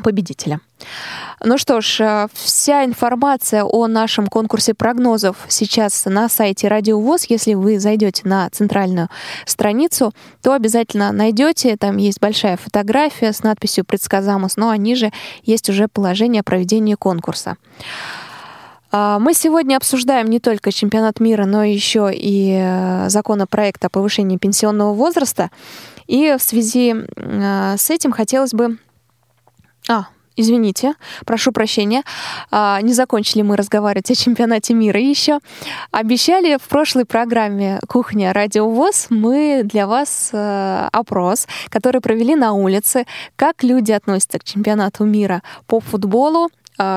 [0.03, 0.59] победителя.
[1.43, 7.25] Ну что ж, э, вся информация о нашем конкурсе прогнозов сейчас на сайте Радио ВОЗ.
[7.29, 9.09] Если вы зайдете на центральную
[9.45, 11.77] страницу, то обязательно найдете.
[11.77, 15.11] Там есть большая фотография с надписью «Предсказамус», но ниже
[15.43, 17.57] есть уже положение о проведении конкурса.
[18.91, 24.37] А, мы сегодня обсуждаем не только чемпионат мира, но еще и э, законопроект о повышении
[24.37, 25.51] пенсионного возраста.
[26.07, 28.79] И в связи э, с этим хотелось бы
[29.87, 30.93] а, извините,
[31.25, 32.03] прошу прощения,
[32.51, 35.39] а, не закончили мы разговаривать о чемпионате мира еще.
[35.91, 42.53] Обещали в прошлой программе «Кухня Радио ВОЗ» мы для вас э, опрос, который провели на
[42.53, 46.49] улице, как люди относятся к чемпионату мира по футболу,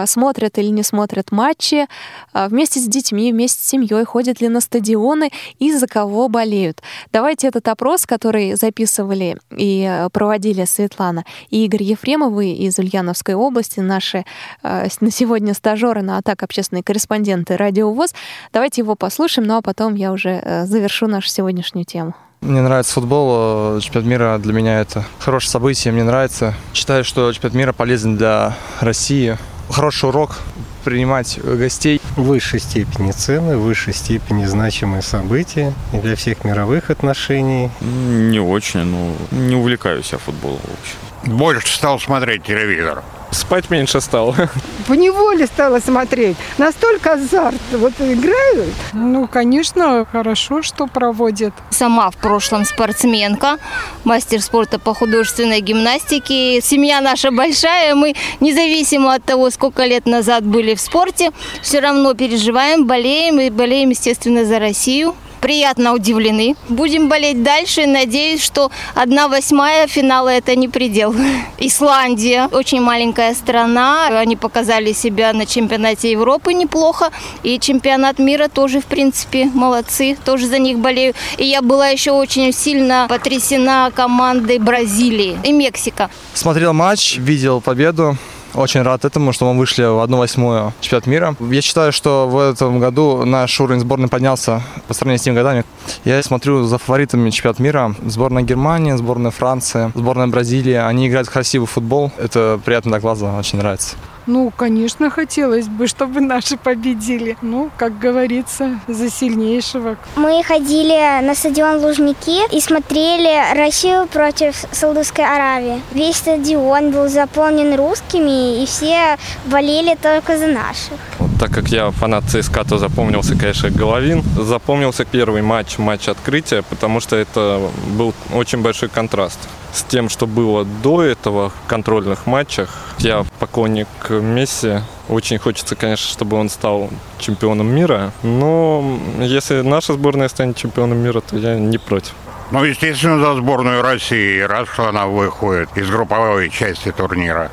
[0.06, 1.86] смотрят или не смотрят матчи,
[2.32, 6.82] а, вместе с детьми, вместе с семьей, ходят ли на стадионы и за кого болеют.
[7.12, 13.80] Давайте этот опрос, который записывали и э, проводили Светлана и Игорь Ефремовы из Ульяновской области,
[13.80, 14.24] наши
[14.62, 18.14] э, на сегодня стажеры на атак общественные корреспонденты Радио ВОЗ.
[18.52, 22.14] Давайте его послушаем, ну а потом я уже э, завершу нашу сегодняшнюю тему.
[22.40, 23.80] Мне нравится футбол.
[23.80, 25.92] Чемпионат мира для меня это хорошее событие.
[25.92, 26.54] Мне нравится.
[26.72, 29.36] Считаю, что чемпионат мира полезен для России
[29.72, 30.38] хороший урок
[30.84, 32.00] принимать гостей.
[32.16, 37.70] В высшей степени цены, в высшей степени значимые события для всех мировых отношений.
[37.80, 41.34] Не очень, ну, не увлекаюсь я футболом вообще.
[41.36, 43.02] Больше стал смотреть телевизор.
[43.30, 44.34] Спать меньше стал.
[44.88, 46.36] По неволе стала смотреть.
[46.58, 47.60] Настолько азарт.
[47.72, 48.74] Вот играют.
[48.92, 51.54] Ну, конечно, хорошо, что проводят.
[51.70, 53.58] Сама в прошлом спортсменка,
[54.04, 56.60] мастер спорта по художественной гимнастике.
[56.60, 57.94] Семья наша большая.
[57.94, 61.30] Мы, независимо от того, сколько лет назад были в спорте,
[61.62, 66.56] все равно переживаем, болеем и болеем, естественно, за Россию приятно удивлены.
[66.68, 67.86] Будем болеть дальше.
[67.86, 71.14] Надеюсь, что одна восьмая финала это не предел.
[71.58, 74.08] Исландия очень маленькая страна.
[74.08, 77.10] Они показали себя на чемпионате Европы неплохо.
[77.42, 80.16] И чемпионат мира тоже, в принципе, молодцы.
[80.24, 81.14] Тоже за них болею.
[81.38, 86.10] И я была еще очень сильно потрясена командой Бразилии и Мексика.
[86.34, 88.16] Смотрел матч, видел победу.
[88.54, 91.36] Очень рад этому, что мы вышли в 1-8 чемпионат мира.
[91.40, 95.64] Я считаю, что в этом году наш уровень сборной поднялся по сравнению с теми годами.
[96.04, 97.94] Я смотрю за фаворитами чемпионат мира.
[98.04, 100.74] Сборная Германии, сборная Франции, сборная Бразилии.
[100.74, 102.10] Они играют красивый футбол.
[102.18, 103.96] Это приятно для глаза, очень нравится.
[104.30, 107.36] Ну, конечно, хотелось бы, чтобы наши победили.
[107.42, 109.96] Ну, как говорится, за сильнейшего.
[110.14, 115.82] Мы ходили на стадион Лужники и смотрели Россию против Саудовской Аравии.
[115.90, 119.16] Весь стадион был заполнен русскими, и все
[119.46, 121.00] болели только за наших.
[121.40, 124.22] Так как я фанат ЦСКА, то запомнился, конечно, Головин.
[124.38, 127.60] Запомнился первый матч, матч открытия, потому что это
[127.96, 129.40] был очень большой контраст
[129.72, 132.68] с тем, что было до этого в контрольных матчах.
[132.98, 133.88] Я поклонник
[134.24, 134.80] Месси.
[135.08, 138.12] Очень хочется, конечно, чтобы он стал чемпионом мира.
[138.22, 142.14] Но если наша сборная станет чемпионом мира, то я не против.
[142.50, 147.50] Ну, естественно, за сборную России, раз что она выходит из групповой части турнира.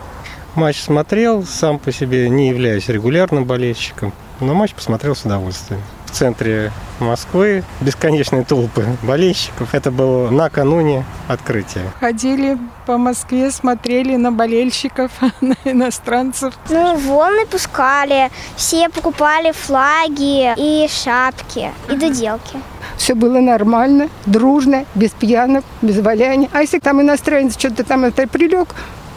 [0.55, 5.81] Матч смотрел, сам по себе не являюсь регулярным болельщиком, но матч посмотрел с удовольствием.
[6.07, 9.75] В центре Москвы бесконечные толпы болельщиков.
[9.75, 11.83] Это было накануне открытия.
[11.99, 16.55] Ходили по Москве, смотрели на болельщиков, на иностранцев.
[16.69, 22.57] Ну, волны пускали, все покупали флаги и шапки, и дуделки.
[22.97, 26.49] Все было нормально, дружно, без пьянок, без валяния.
[26.51, 28.69] А если там иностранец что-то там это прилег,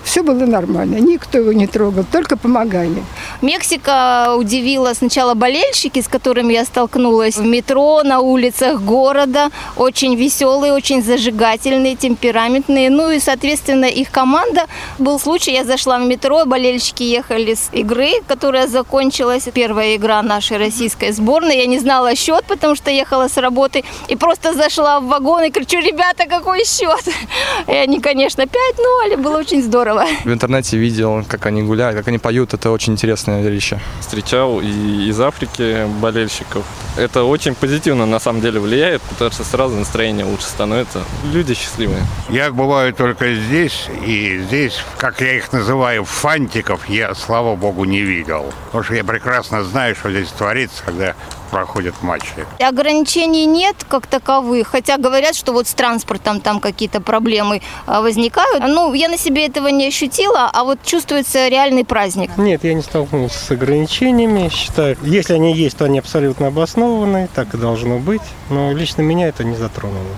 [0.04, 3.02] все было нормально, никто его не трогал, только помогали.
[3.42, 9.50] Мексика удивила сначала болельщики, с которыми я столкнулась в метро, на улицах города.
[9.76, 12.90] Очень веселые, очень зажигательные, темпераментные.
[12.90, 14.66] Ну и, соответственно, их команда.
[14.98, 19.48] Был случай, я зашла в метро, болельщики ехали с игры, которая закончилась.
[19.52, 21.58] Первая игра нашей российской сборной.
[21.58, 23.84] Я не знала счет, потому что ехала с работы.
[24.08, 27.04] И просто зашла в вагон и кричу, ребята, какой счет?
[27.68, 29.16] И они, конечно, 5-0.
[29.18, 30.06] Было очень здорово здорово.
[30.24, 32.54] В интернете видел, как они гуляют, как они поют.
[32.54, 33.80] Это очень интересное зрелище.
[34.00, 36.64] Встречал и из Африки болельщиков.
[36.96, 41.02] Это очень позитивно на самом деле влияет, потому что сразу настроение лучше становится.
[41.32, 42.02] Люди счастливые.
[42.28, 48.00] Я бываю только здесь, и здесь, как я их называю, фантиков, я, слава богу, не
[48.00, 48.52] видел.
[48.66, 51.14] Потому что я прекрасно знаю, что здесь творится, когда
[51.50, 52.46] проходят матчи.
[52.60, 58.64] Ограничений нет как таковых, хотя говорят, что вот с транспортом там какие-то проблемы а, возникают.
[58.66, 62.30] Ну, я на себе этого не ощутила, а вот чувствуется реальный праздник.
[62.36, 64.48] Нет, я не столкнулся с ограничениями.
[64.48, 68.22] Считаю, если они есть, то они абсолютно обоснованы, так и должно быть.
[68.48, 70.16] Но лично меня это не затронуло.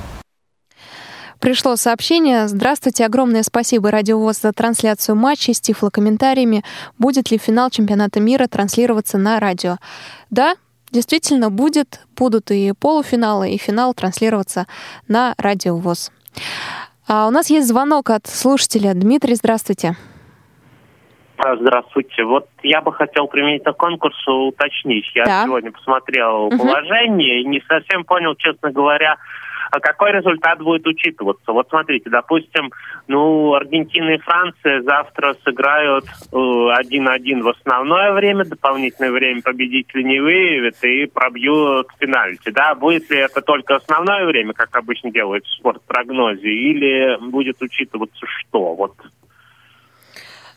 [1.42, 2.46] Пришло сообщение.
[2.46, 6.62] Здравствуйте, огромное спасибо Радио ВОЗ за трансляцию матча с тифлокомментариями.
[6.98, 9.78] Будет ли финал чемпионата мира транслироваться на радио?
[10.30, 10.54] Да,
[10.92, 14.66] действительно будет, будут и полуфиналы, и финал транслироваться
[15.08, 16.12] на Радио ВОЗ.
[17.08, 18.94] А у нас есть звонок от слушателя.
[18.94, 19.96] Дмитрий, здравствуйте.
[21.38, 22.22] Здравствуйте.
[22.22, 25.10] Вот я бы хотел применить к конкурсу уточнить.
[25.14, 25.44] Я да.
[25.44, 26.58] сегодня посмотрел угу.
[26.58, 29.16] положение и не совсем понял, честно говоря,
[29.72, 31.50] а какой результат будет учитываться?
[31.50, 32.70] Вот смотрите, допустим,
[33.08, 40.20] ну, Аргентина и Франция завтра сыграют э, 1-1 в основное время, дополнительное время победители не
[40.20, 42.74] выявят и пробьют пенальти, да?
[42.74, 48.74] Будет ли это только основное время, как обычно делают в спортпрогнозе, или будет учитываться что?
[48.74, 48.92] Вот.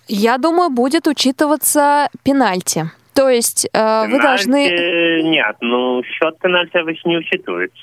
[0.10, 2.92] Я думаю, будет учитываться пенальти.
[3.16, 5.22] То есть э, вы должны...
[5.24, 7.82] Нет, ну счет пенальти обычно не учитывается.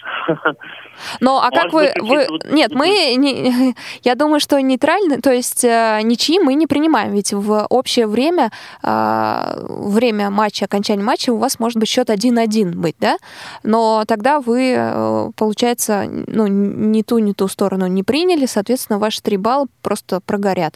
[1.20, 2.26] Ну, а как вы, вы...
[2.50, 3.14] Нет, мы...
[3.16, 3.74] Не...
[4.02, 8.50] Я думаю, что нейтральный, то есть э, ничьи мы не принимаем, ведь в общее время,
[8.82, 13.16] э, время матча, окончания матча у вас может быть счет 1-1 быть, да?
[13.62, 19.22] Но тогда вы, э, получается, ну, ни ту, ни ту сторону не приняли, соответственно, ваши
[19.22, 20.74] три балла просто прогорят.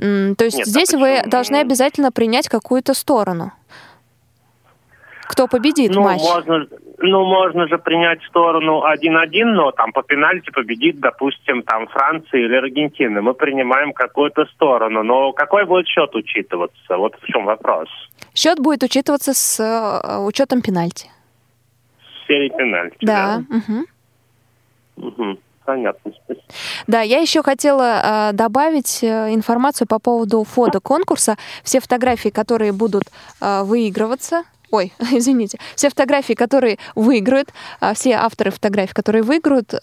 [0.00, 3.52] То есть Нет, здесь вы должны обязательно принять какую-то сторону.
[5.28, 6.22] Кто победит ну, матч?
[6.22, 6.66] Можно,
[6.98, 12.56] ну, можно же принять сторону 1-1, но там по пенальти победит, допустим, там Франция или
[12.56, 13.20] Аргентина.
[13.20, 15.02] Мы принимаем какую-то сторону.
[15.02, 16.96] Но какой будет счет учитываться?
[16.96, 17.88] Вот в чем вопрос.
[18.34, 21.10] Счет будет учитываться с э, учетом пенальти.
[22.00, 23.42] С серии пенальти, да?
[23.48, 23.56] Да.
[24.96, 25.08] Угу.
[25.08, 25.38] Угу
[25.70, 26.12] понятно.
[26.88, 31.36] Да, я еще хотела э, добавить информацию по поводу фото конкурса.
[31.62, 33.04] Все фотографии, которые будут
[33.40, 35.58] э, выигрываться, Ой, извините.
[35.74, 37.48] Все фотографии, которые выиграют,
[37.80, 39.74] а, все авторы фотографий, которые выиграют,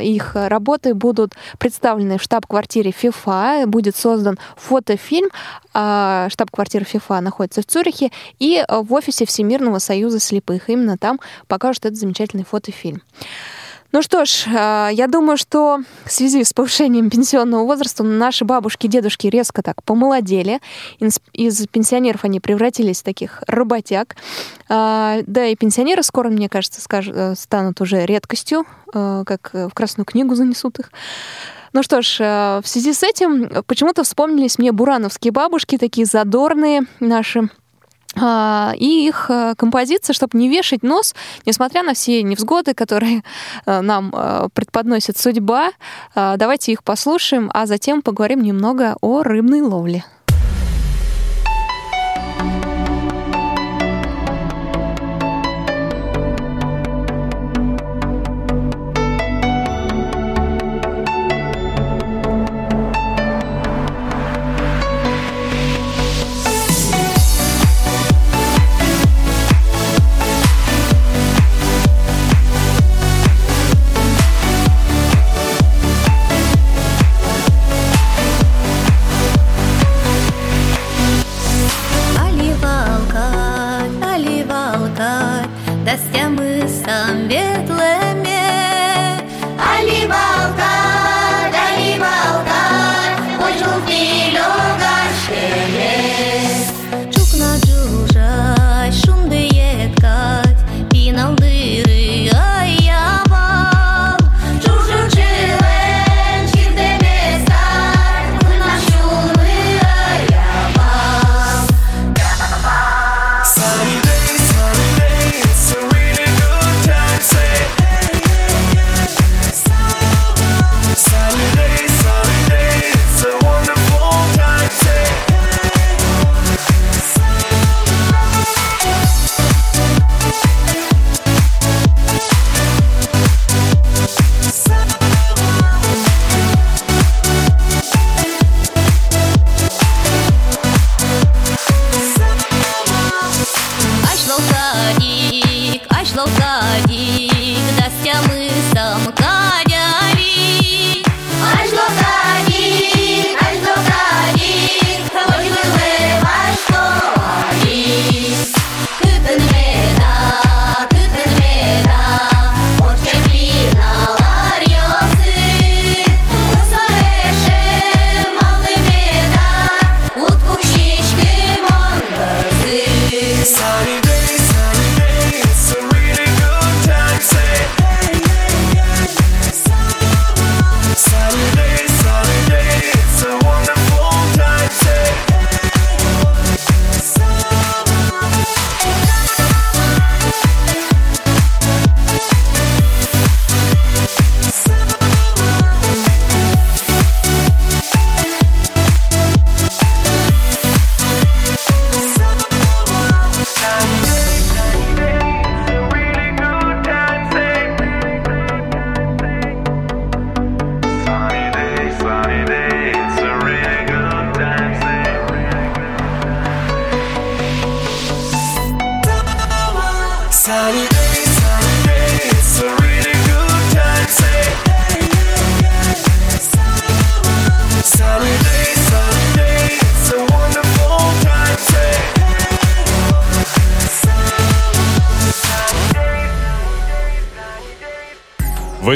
[0.00, 3.64] их работы будут представлены в штаб-квартире ФИФА.
[3.66, 5.28] Будет создан фотофильм.
[5.74, 8.10] А, штаб-квартира ФИФА находится в Цюрихе.
[8.38, 10.70] И в офисе Всемирного союза слепых.
[10.70, 13.02] Именно там покажут этот замечательный фотофильм.
[13.90, 18.84] Ну что ж, а, я думаю, что в связи с повышением пенсионного возраста наши бабушки
[18.84, 20.60] и дедушки резко так помолодели.
[21.32, 24.16] Из пенсионеров они превратились в таких работяг.
[24.68, 30.04] А, да, и пенсионеры скоро, мне кажется, э, станут уже редкостью, э, как в Красную
[30.04, 30.90] книгу занесут их.
[31.72, 36.82] Ну что ж, э, в связи с этим почему-то вспомнились мне бурановские бабушки, такие задорные
[37.00, 37.48] наши,
[38.16, 41.14] и их э, композиция, чтобы не вешать нос,
[41.46, 43.22] несмотря на все невзгоды, которые
[43.66, 44.10] э, нам
[44.54, 45.70] предподносит судьба.
[46.14, 50.04] Давайте их послушаем, а затем поговорим немного о рыбной ловле.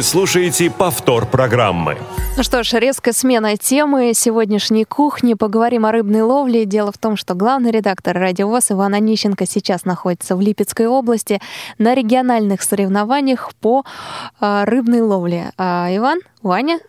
[0.03, 1.97] Вы слушаете повтор программы.
[2.37, 5.35] Ну что ж, резкая смена темы сегодняшней кухни.
[5.35, 6.65] Поговорим о рыбной ловле.
[6.65, 11.41] Дело в том, что главный редактор «Радио ВОЗ» Иван Онищенко сейчас находится в Липецкой области
[11.79, 13.85] на региональных соревнованиях по
[14.41, 15.53] э, рыбной ловле.
[15.57, 16.81] А, Иван, Ваня,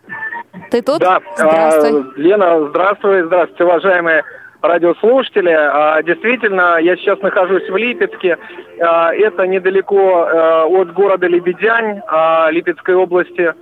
[0.72, 0.98] ты тут?
[0.98, 2.00] Да, здравствуй.
[2.00, 4.24] А, Лена, здравствуй, здравствуйте, уважаемые
[4.64, 5.50] радиослушатели.
[5.50, 8.38] А, действительно, я сейчас нахожусь в Липецке.
[8.80, 13.54] А, это недалеко э, от города Лебедянь а, Липецкой области.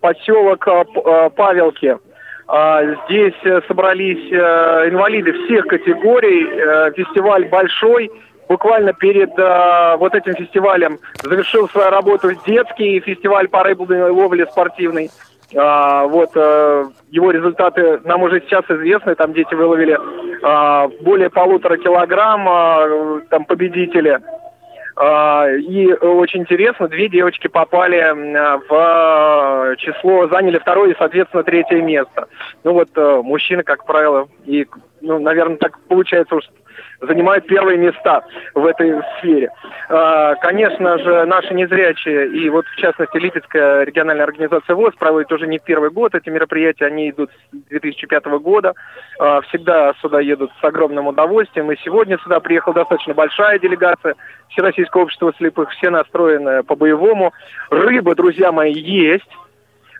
[0.00, 1.98] Поселок э, Павелки.
[3.06, 6.92] Здесь собрались э, инвалиды всех категорий.
[6.96, 8.10] Фестиваль большой.
[8.48, 9.30] Буквально перед
[10.00, 15.08] вот этим фестивалем завершил свою работу детский фестиваль по рыбной ловле спортивный.
[15.56, 19.14] А, вот а, его результаты нам уже сейчас известны.
[19.14, 19.98] Там дети выловили
[20.42, 24.18] а, более полутора килограмм, а, там победители.
[24.96, 28.00] А, и очень интересно, две девочки попали
[28.68, 32.28] в число, заняли второе и, соответственно, третье место.
[32.64, 32.90] Ну вот
[33.24, 34.66] мужчины, как правило, и,
[35.00, 36.44] ну, наверное, так получается уж
[37.00, 38.22] занимают первые места
[38.54, 39.50] в этой сфере.
[39.88, 45.46] А, конечно же, наши незрячие, и вот в частности Липецкая региональная организация ВОЗ проводит уже
[45.46, 48.74] не первый год эти мероприятия, они идут с 2005 года.
[49.18, 54.14] А, всегда сюда едут с огромным удовольствием, и сегодня сюда приехала достаточно большая делегация
[54.50, 57.32] Всероссийского общества слепых, все настроены по-боевому.
[57.70, 59.28] Рыба, друзья мои, есть.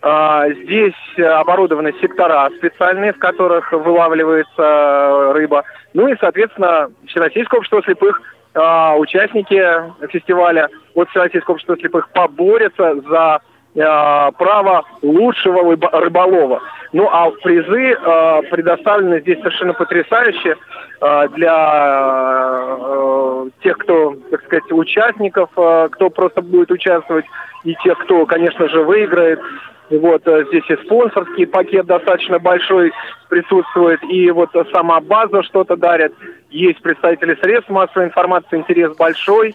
[0.03, 5.65] А, здесь оборудованы сектора специальные, в которых вылавливается рыба.
[5.93, 8.23] Ну и, соответственно, Всероссийское общество слепых,
[8.55, 9.63] а, участники
[10.11, 13.41] фестиваля от Всероссийского общества слепых поборются за
[13.79, 16.61] а, право лучшего рыболова.
[16.93, 17.97] Ну а призы
[18.51, 20.57] предоставлены здесь совершенно потрясающие
[21.31, 21.57] для
[23.63, 27.27] тех, кто, так сказать, участников, кто просто будет участвовать,
[27.65, 29.41] и тех, кто, конечно же, выиграет.
[29.91, 32.93] Вот э, здесь и спонсорский пакет достаточно большой
[33.29, 36.15] присутствует, и вот сама база что-то дарит.
[36.51, 39.55] Есть представители средств массовой информации, интерес большой.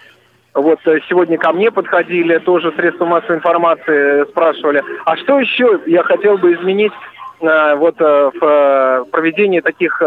[0.56, 5.82] Вот э, сегодня ко мне подходили, тоже средства массовой информации э, спрашивали, а что еще
[5.86, 6.94] я хотел бы изменить
[7.42, 9.98] вот в проведении таких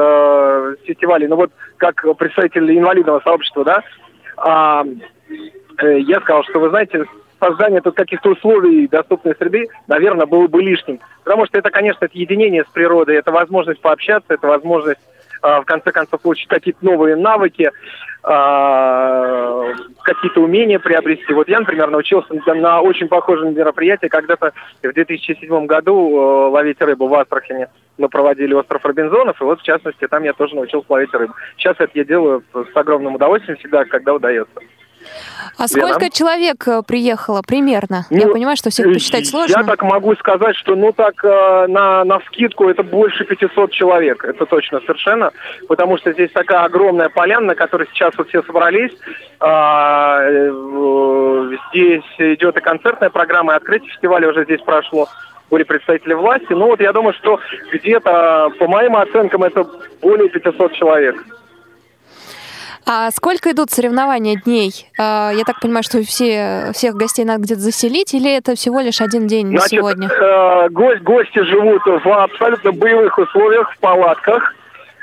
[0.84, 3.82] фестивалей, ну вот как представитель инвалидного сообщества, да,
[4.38, 4.82] а,
[5.82, 7.04] я сказал, что вы знаете,
[7.38, 11.00] создание тут каких-то условий доступной среды, наверное, было бы лишним.
[11.24, 15.00] Потому что это, конечно, это единение с природой, это возможность пообщаться, это возможность
[15.42, 17.70] в конце концов получить какие-то новые навыки,
[18.22, 19.64] а,
[20.02, 21.32] какие-то умения приобрести.
[21.32, 27.06] Вот я, например, научился на очень похожем мероприятии когда-то в 2007 году э, ловить рыбу
[27.06, 27.68] в Астрахане.
[27.96, 31.34] Мы проводили остров Робинзонов, и вот, в частности, там я тоже научился ловить рыбу.
[31.56, 34.60] Сейчас это я делаю с огромным удовольствием всегда, когда удается.
[35.58, 36.10] А сколько Лена?
[36.10, 38.06] человек э, приехало примерно?
[38.10, 39.58] Ну, я понимаю, что всех э, посчитать сложно.
[39.58, 44.24] Я так могу сказать, что ну так э, на, на вскидку это больше 500 человек.
[44.24, 45.32] Это точно совершенно.
[45.66, 48.92] Потому что здесь такая огромная поляна, на которой сейчас вот все собрались.
[49.40, 50.20] А,
[51.70, 55.08] здесь идет и концертная программа, и открытие фестиваля уже здесь прошло
[55.50, 56.52] были представители власти.
[56.52, 57.40] Ну вот я думаю, что
[57.72, 59.66] где-то, по моим оценкам, это
[60.02, 61.24] более 500 человек.
[62.90, 64.72] А сколько идут соревнования дней?
[64.98, 69.02] А, я так понимаю, что все, всех гостей надо где-то заселить, или это всего лишь
[69.02, 70.08] один день Значит, сегодня?
[70.08, 74.54] Э, гость, гости живут в абсолютно боевых условиях, в палатках.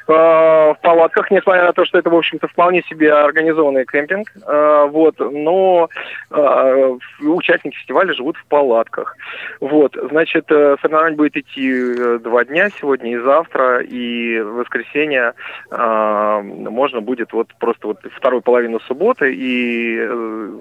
[0.08, 4.30] Э, в палатках, несмотря на то, что это, в общем-то, вполне себе организованный кемпинг.
[4.46, 5.90] Э, вот, но
[6.30, 9.18] э, участники фестиваля живут в палатках.
[9.60, 15.34] Вот, значит, соревнование будет идти два дня, сегодня и завтра, и в воскресенье
[15.72, 20.00] можно будет вот просто вот вторую половину субботы и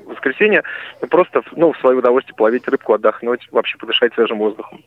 [0.06, 0.62] воскресенье
[1.10, 4.80] просто, ну, в свое удовольствие половить рыбку, отдохнуть, вообще подышать свежим воздухом.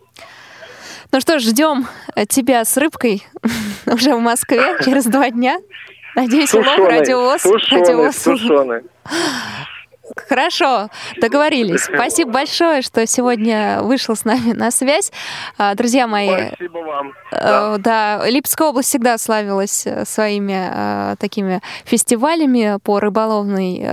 [1.11, 1.87] Ну что ж, ждем
[2.27, 3.25] тебя с рыбкой
[3.85, 5.57] уже в Москве через два дня.
[6.15, 7.41] Надеюсь, улов радиовоз.
[7.41, 8.81] Сушеный, сушеный.
[10.15, 10.89] Хорошо,
[11.19, 11.83] договорились.
[11.83, 15.11] Спасибо большое, что сегодня вышел с нами на связь.
[15.57, 17.13] А, друзья мои, Спасибо вам.
[17.31, 23.85] Э, да, да Липецкая область всегда славилась э, своими э, такими фестивалями по рыболовной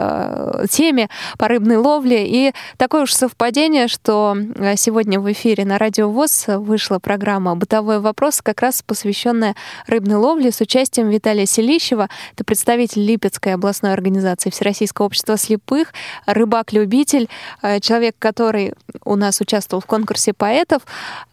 [0.68, 1.08] теме,
[1.38, 2.26] по рыбной ловле.
[2.26, 4.36] И такое уж совпадение, что
[4.76, 9.54] сегодня в эфире на Радио ВОЗ вышла программа «Бытовой вопрос», как раз посвященная
[9.86, 12.08] рыбной ловле с участием Виталия Селищева.
[12.32, 15.92] Это представитель Липецкой областной организации Всероссийского общества слепых,
[16.26, 17.28] рыбак-любитель,
[17.62, 18.74] э, человек, который
[19.04, 20.82] у нас участвовал в конкурсе поэтов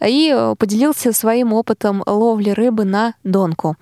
[0.05, 3.75] и э, поделился своим опытом ловли рыбы на донку.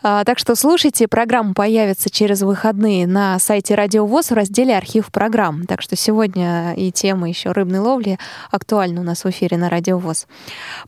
[0.00, 5.10] А, так что слушайте, программа появится через выходные на сайте Радио ВОЗ в разделе «Архив
[5.10, 5.66] программ».
[5.66, 8.18] Так что сегодня и тема еще рыбной ловли
[8.50, 10.28] актуальна у нас в эфире на Радио ВОЗ.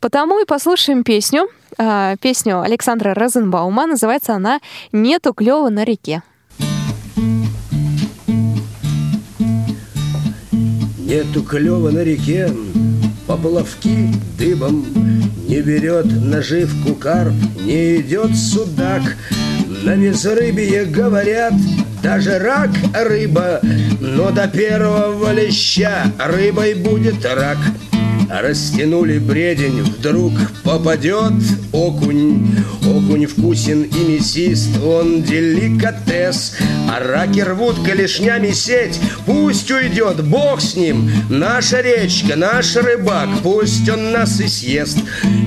[0.01, 1.49] Потому и послушаем песню.
[1.77, 3.87] А, песню Александра Розенбаума.
[3.87, 4.61] Называется она
[4.93, 6.23] «Нету клёва на реке».
[11.11, 12.49] Нету клёва на реке,
[13.27, 14.87] поплавки дыбом,
[15.49, 19.03] Не берет наживку карп, не идет судак.
[19.83, 21.55] На безрыбье говорят,
[22.01, 23.59] даже рак рыба,
[23.99, 27.59] Но до первого леща рыбой будет рак.
[28.31, 31.33] Растянули бредень, вдруг попадет
[31.73, 32.55] окунь.
[32.83, 36.57] Окунь вкусен и мясист, он деликатес.
[36.89, 41.11] А раки рвут колешнями сеть, пусть уйдет, бог с ним.
[41.29, 44.99] Наша речка, наш рыбак, пусть он нас и съест.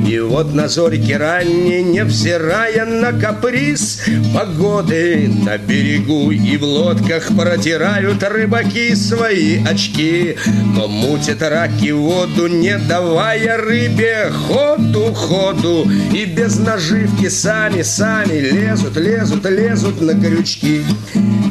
[0.08, 4.02] И вот на зорьке ранней, невзирая на каприз
[4.34, 10.36] погоды, на берегу и в лодках протирают рыбаки свои очки.
[10.76, 15.88] Но мутят раки воду не не давая рыбе ходу, ходу.
[16.14, 20.84] И без наживки сами, сами лезут, лезут, лезут на крючки.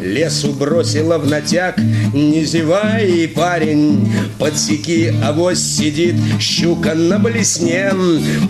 [0.03, 1.79] Лесу бросила в натяг,
[2.12, 7.93] не зевай, парень, подсеки, авось сидит щука на блесне.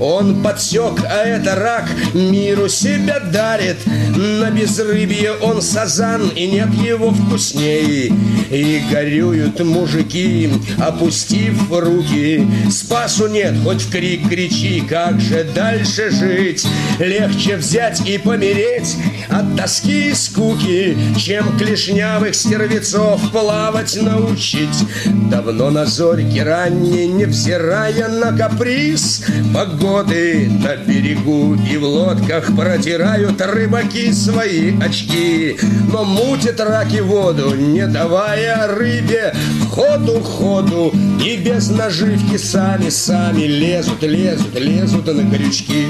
[0.00, 3.76] Он подсек, а это рак, миру себя дарит.
[4.16, 8.12] На безрыбье он сазан, и нет его вкусней.
[8.50, 12.46] И горюют мужики, опустив руки.
[12.70, 16.66] Спасу нет, хоть в крик кричи, как же дальше жить?
[16.98, 18.96] Легче взять и помереть
[19.28, 24.86] от тоски и скуки, чем клешнявых стервецов плавать научить.
[25.30, 29.24] Давно на зорьке ранней, невзирая на каприз,
[29.54, 35.56] погоды на берегу и в лодках протирают рыбаки свои очки.
[35.92, 39.34] Но мутит раки воду, не давая рыбе
[39.72, 40.92] ходу, ходу,
[41.24, 45.86] и без наживки сами, сами лезут, лезут, лезут на крючки.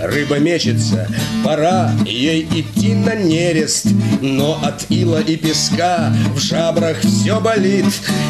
[0.00, 1.06] Рыба мечется,
[1.44, 3.86] пора ей идти на нерест,
[4.20, 7.86] Но от ила и песка в жабрах все болит.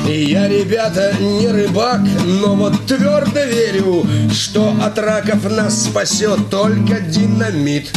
[0.07, 7.01] И я, ребята, не рыбак, но вот твердо верю, Что от раков нас спасет только
[7.01, 7.91] динамит.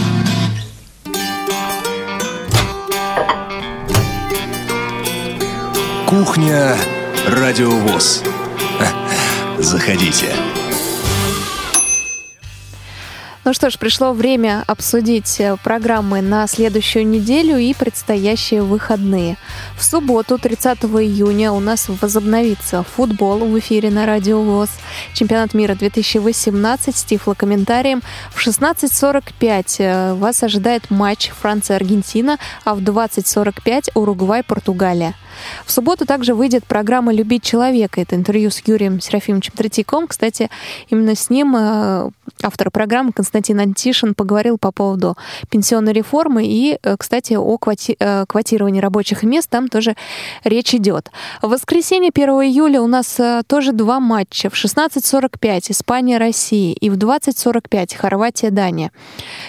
[6.15, 6.77] Кухня
[7.27, 8.23] Радиовоз.
[9.59, 10.27] Заходите.
[13.43, 19.35] Ну что ж, пришло время обсудить э, программы на следующую неделю и предстоящие выходные.
[19.77, 24.69] В субботу, 30 июня, у нас возобновится футбол в эфире на Радио ВОЗ.
[25.13, 28.01] Чемпионат мира 2018 с тифлокомментарием.
[28.31, 35.13] В 16.45 э, вас ожидает матч Франция-Аргентина, а в 20.45 Уругвай-Португалия.
[35.65, 38.01] В субботу также выйдет программа «Любить человека».
[38.01, 40.07] Это интервью с Юрием Серафимовичем Третьяком.
[40.07, 40.49] Кстати,
[40.89, 42.09] именно с ним э,
[42.41, 45.17] автор программы Константин Антишин поговорил по поводу
[45.49, 49.49] пенсионной реформы и, э, кстати, о квоти э, квотировании рабочих мест.
[49.49, 49.95] Там тоже
[50.43, 51.11] речь идет.
[51.41, 54.49] В воскресенье 1 июля у нас тоже два матча.
[54.49, 58.91] В 16.45 Испания-Россия и в 20.45 Хорватия-Дания.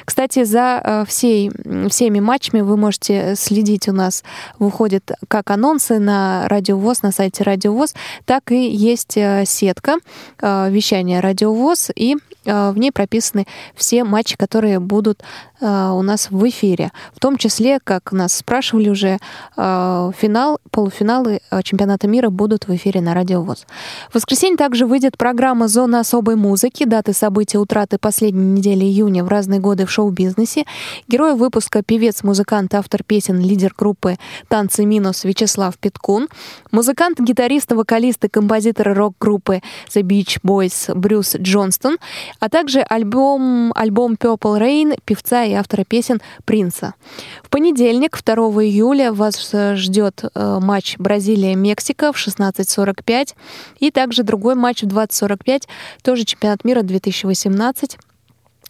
[0.04, 1.50] Кстати, за всей,
[1.88, 4.22] всеми матчами вы можете следить у нас.
[4.58, 9.96] Выходит как анонс анонсы на Радиовоз, на сайте Радиовоз, так и есть э, сетка
[10.40, 15.22] э, вещания Радиовоз, и э, в ней прописаны все матчи, которые будут
[15.60, 16.92] у нас в эфире.
[17.14, 19.18] В том числе, как нас спрашивали уже,
[19.56, 23.66] финал, полуфиналы чемпионата мира будут в эфире на Радио ВОЗ.
[24.10, 29.28] В воскресенье также выйдет программа «Зона особой музыки», даты события утраты последней недели июня в
[29.28, 30.64] разные годы в шоу-бизнесе.
[31.08, 34.16] Герой выпуска— певец, музыкант, автор песен, лидер группы
[34.48, 36.28] «Танцы минус» Вячеслав Питкун,
[36.70, 39.62] музыкант, гитарист, вокалист и композитор рок-группы
[39.94, 41.96] The Beach Boys Брюс Джонстон,
[42.40, 46.94] а также альбом, альбом Purple Rain певца и автора песен Принца.
[47.42, 48.34] В понедельник, 2
[48.64, 53.34] июля, вас ждет э, матч Бразилия-Мексика в 16.45
[53.80, 55.62] и также другой матч в 20.45,
[56.02, 58.05] тоже чемпионат мира 2018 а,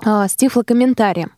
[0.02, 1.32] с тифлокомментарием.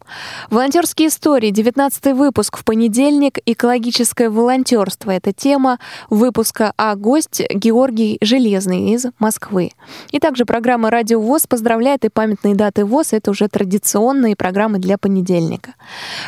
[0.50, 5.10] Волонтерские истории, 19 выпуск в понедельник, экологическое волонтерство.
[5.10, 5.78] Это тема
[6.10, 9.70] выпуска, а гость Георгий Железный из Москвы.
[10.10, 13.12] И также программа «Радио ВОЗ» поздравляет и памятные даты ВОЗ.
[13.12, 15.74] Это уже традиционные программы для понедельника.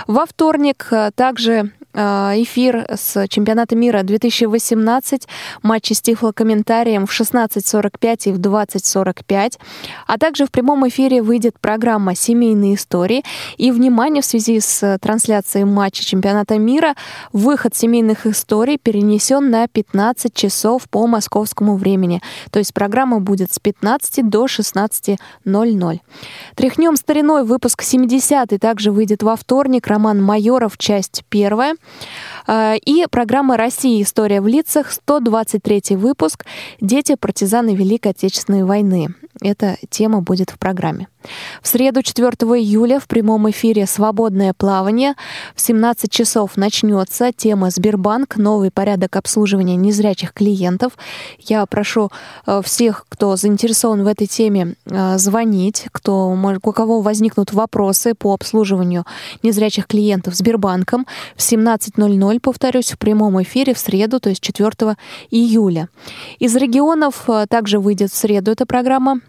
[0.07, 5.27] Во вторник а, также а, эфир с чемпионата мира 2018,
[5.63, 9.59] матчи с тифлокомментарием в 16.45 и в 20.45,
[10.07, 13.25] а также в прямом эфире выйдет программа «Семейные истории».
[13.57, 16.95] И, внимание, в связи с трансляцией матча чемпионата мира,
[17.33, 22.21] выход семейных историй перенесен на 15 часов по московскому времени.
[22.51, 26.01] То есть программа будет с 15 до 16.00.
[26.55, 29.87] Тряхнем стариной выпуск 70 также выйдет во вторник.
[29.87, 31.75] Роман Майоров, часть первая.
[32.47, 34.03] Э, и программа «Россия.
[34.03, 36.45] История в лицах», 123 выпуск
[36.81, 39.15] «Дети партизаны Великой Отечественной войны».
[39.41, 41.09] Эта тема будет в программе.
[41.63, 45.15] В среду 4 июля в прямом эфире «Свободное плавание»
[45.55, 48.37] в 17 часов начнется тема «Сбербанк.
[48.37, 50.93] Новый порядок обслуживания незрячих клиентов».
[51.39, 52.11] Я прошу
[52.47, 58.35] э, всех, кто заинтересован в этой теме, э, звонить, кто, у кого возникнут вопросы по
[58.35, 59.05] обслуживанию
[59.43, 61.07] незрячих клиентов Сбербанком
[61.37, 61.43] в
[61.75, 64.97] 17.00, повторюсь, в прямом эфире в среду, то есть 4
[65.31, 65.89] июля.
[66.39, 69.21] Из регионов э, также выйдет в среду эта программа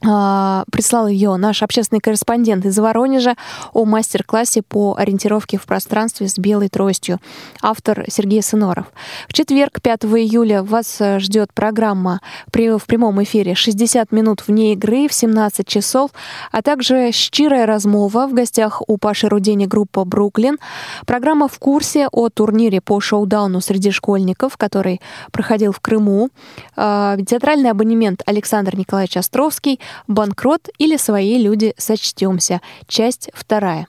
[0.00, 3.36] прислал ее наш общественный корреспондент из Воронежа
[3.74, 7.18] о мастер-классе по ориентировке в пространстве с белой тростью.
[7.60, 8.86] Автор Сергей Сыноров.
[9.28, 15.06] В четверг, 5 июля, вас э, ждет программа в прямом эфире «60 минут вне игры»
[15.06, 16.12] в 17 часов,
[16.50, 20.58] а также «Щирая размова» в гостях у Паши Рудени группа «Бруклин».
[21.06, 26.30] Программа в курсе о турнире по шоу-дауну среди школьников, который проходил в Крыму.
[26.74, 33.86] А, театральный абонемент Александр Николаевич Островский– «Банкрот» или «Свои люди сочтемся», часть вторая.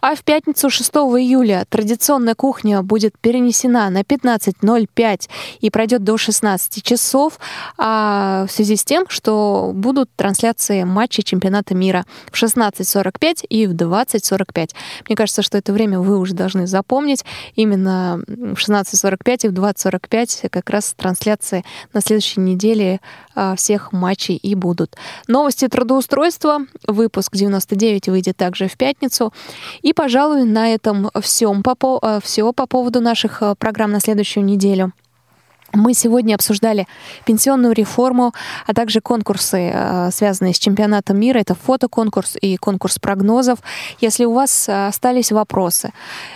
[0.00, 5.28] А в пятницу 6 июля традиционная кухня будет перенесена на 15.05
[5.60, 7.38] и пройдет до 16 часов
[7.78, 13.72] а в связи с тем, что будут трансляции матчей чемпионата мира в 16.45 и в
[13.72, 14.70] 20.45.
[15.06, 17.24] Мне кажется, что это время вы уже должны запомнить.
[17.54, 23.00] Именно в 16.45 и в 20.45 как раз трансляции на следующей неделе
[23.34, 24.96] а, всех матчей и будут.
[25.42, 26.58] Новости трудоустройства.
[26.86, 29.32] Выпуск 99 выйдет также в пятницу.
[29.80, 34.44] И, пожалуй, на этом всем по, э, все по поводу наших э, программ на следующую
[34.44, 34.92] неделю.
[35.74, 36.86] Мы сегодня обсуждали
[37.24, 38.34] пенсионную реформу,
[38.66, 41.38] а также конкурсы, э, связанные с чемпионатом мира.
[41.38, 43.60] Это фотоконкурс и конкурс прогнозов.
[43.98, 45.94] Если у вас э, остались вопросы,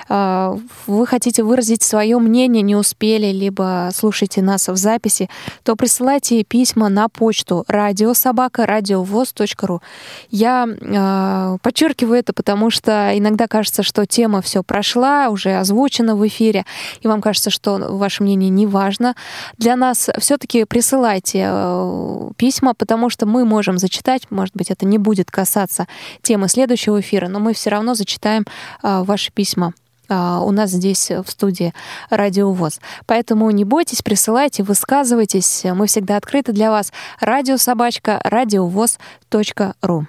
[0.09, 0.57] э,
[0.87, 5.28] вы хотите выразить свое мнение, не успели, либо слушайте нас в записи,
[5.64, 9.82] то присылайте письма на почту радиособака.радиовоз.ру.
[10.30, 16.64] Я подчеркиваю это, потому что иногда кажется, что тема все прошла, уже озвучена в эфире,
[17.03, 19.14] и вам кажется, что ваше мнение не важно
[19.59, 24.99] для нас, все-таки присылайте э, письма, потому что мы можем зачитать, может быть, это не
[24.99, 25.87] будет касаться
[26.22, 28.45] темы следующего эфира, но мы все равно зачитаем
[28.83, 29.72] э, ваши письма
[30.09, 31.72] э, у нас здесь в студии
[32.11, 32.81] Радио ВОЗ.
[33.07, 35.64] Поэтому не бойтесь, присылайте, высказывайтесь.
[35.64, 36.93] Мы всегда открыты для вас.
[37.20, 40.07] Радиособачка, радиовоз.ру.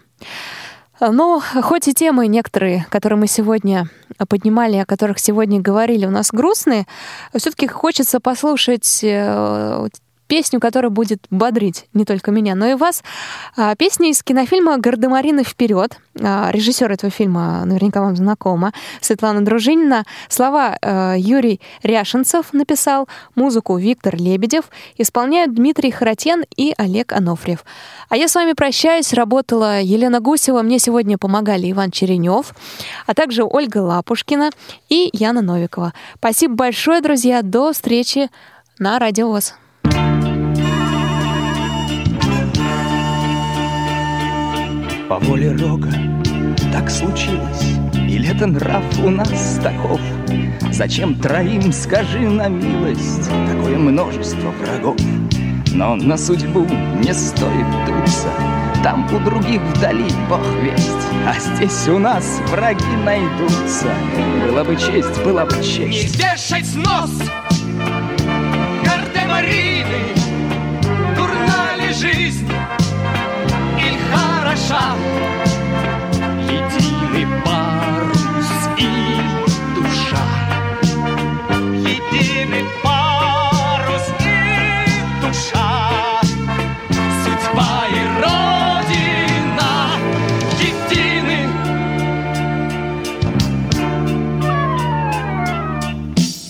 [1.00, 3.90] Но хоть и темы некоторые, которые мы сегодня
[4.28, 6.88] поднимали, о которых сегодня говорили, у нас грустные,
[7.36, 9.90] все-таки хочется послушать э,
[10.28, 13.04] песню, которая будет бодрить не только меня, но и вас.
[13.56, 15.98] А, песня из кинофильма «Гардемарины вперед».
[16.22, 20.04] А, режиссер этого фильма наверняка вам знакома, Светлана Дружинина.
[20.30, 24.66] Слова э, Юрий Ряшенцев написал, музыку Виктор Лебедев,
[24.98, 27.64] исполняют Дмитрий Харатьян и Олег Анофриев.
[28.10, 29.14] А я с вами прощаюсь.
[29.14, 32.54] Работала Елена Гусева, мне сегодня помогали Иван Черенев,
[33.06, 34.52] а также Ольга Лапушкина
[34.90, 35.94] и Яна Новикова.
[36.16, 37.42] Спасибо большое, друзья.
[37.42, 38.30] До встречи
[38.80, 39.56] на Радио ВОЗ.
[45.08, 45.90] По воле рога
[46.74, 50.02] так случилось, Или это нрав у нас таков?
[50.72, 54.98] Зачем троим, скажи на милость, Такое множество врагов?
[55.72, 56.66] Но на судьбу
[57.02, 58.28] не стоит дуться,
[58.84, 63.94] Там у других вдали бог весть, А здесь у нас враги найдутся.
[64.48, 66.18] Была бы честь, была бы честь.
[66.18, 67.12] Не вешать нос
[68.84, 70.16] Гардемарины,
[71.16, 72.47] Дурна ли жизнь?
[74.58, 74.96] Хороша.
[76.44, 78.90] Единый парус и
[79.76, 80.26] душа.
[81.74, 86.22] Единый парус и душа.
[87.24, 89.72] Судьба и Родина
[90.60, 91.40] едины.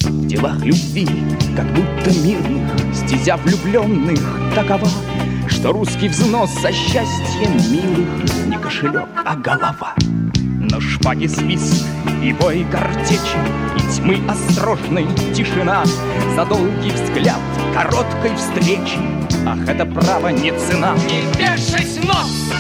[0.03, 1.07] В делах любви,
[1.55, 4.21] как будто мирных, стезя влюбленных,
[4.55, 4.87] такова
[5.57, 9.95] что русский взнос за счастьем милых Не кошелек, а голова.
[10.59, 11.85] Но шпаги свист
[12.23, 13.37] и бой картечи
[13.75, 15.83] И тьмы осторожной тишина.
[16.35, 17.39] За долгий взгляд
[17.73, 18.99] короткой встречи
[19.47, 20.95] Ах, это право не цена.
[21.07, 22.53] Не вешать нос!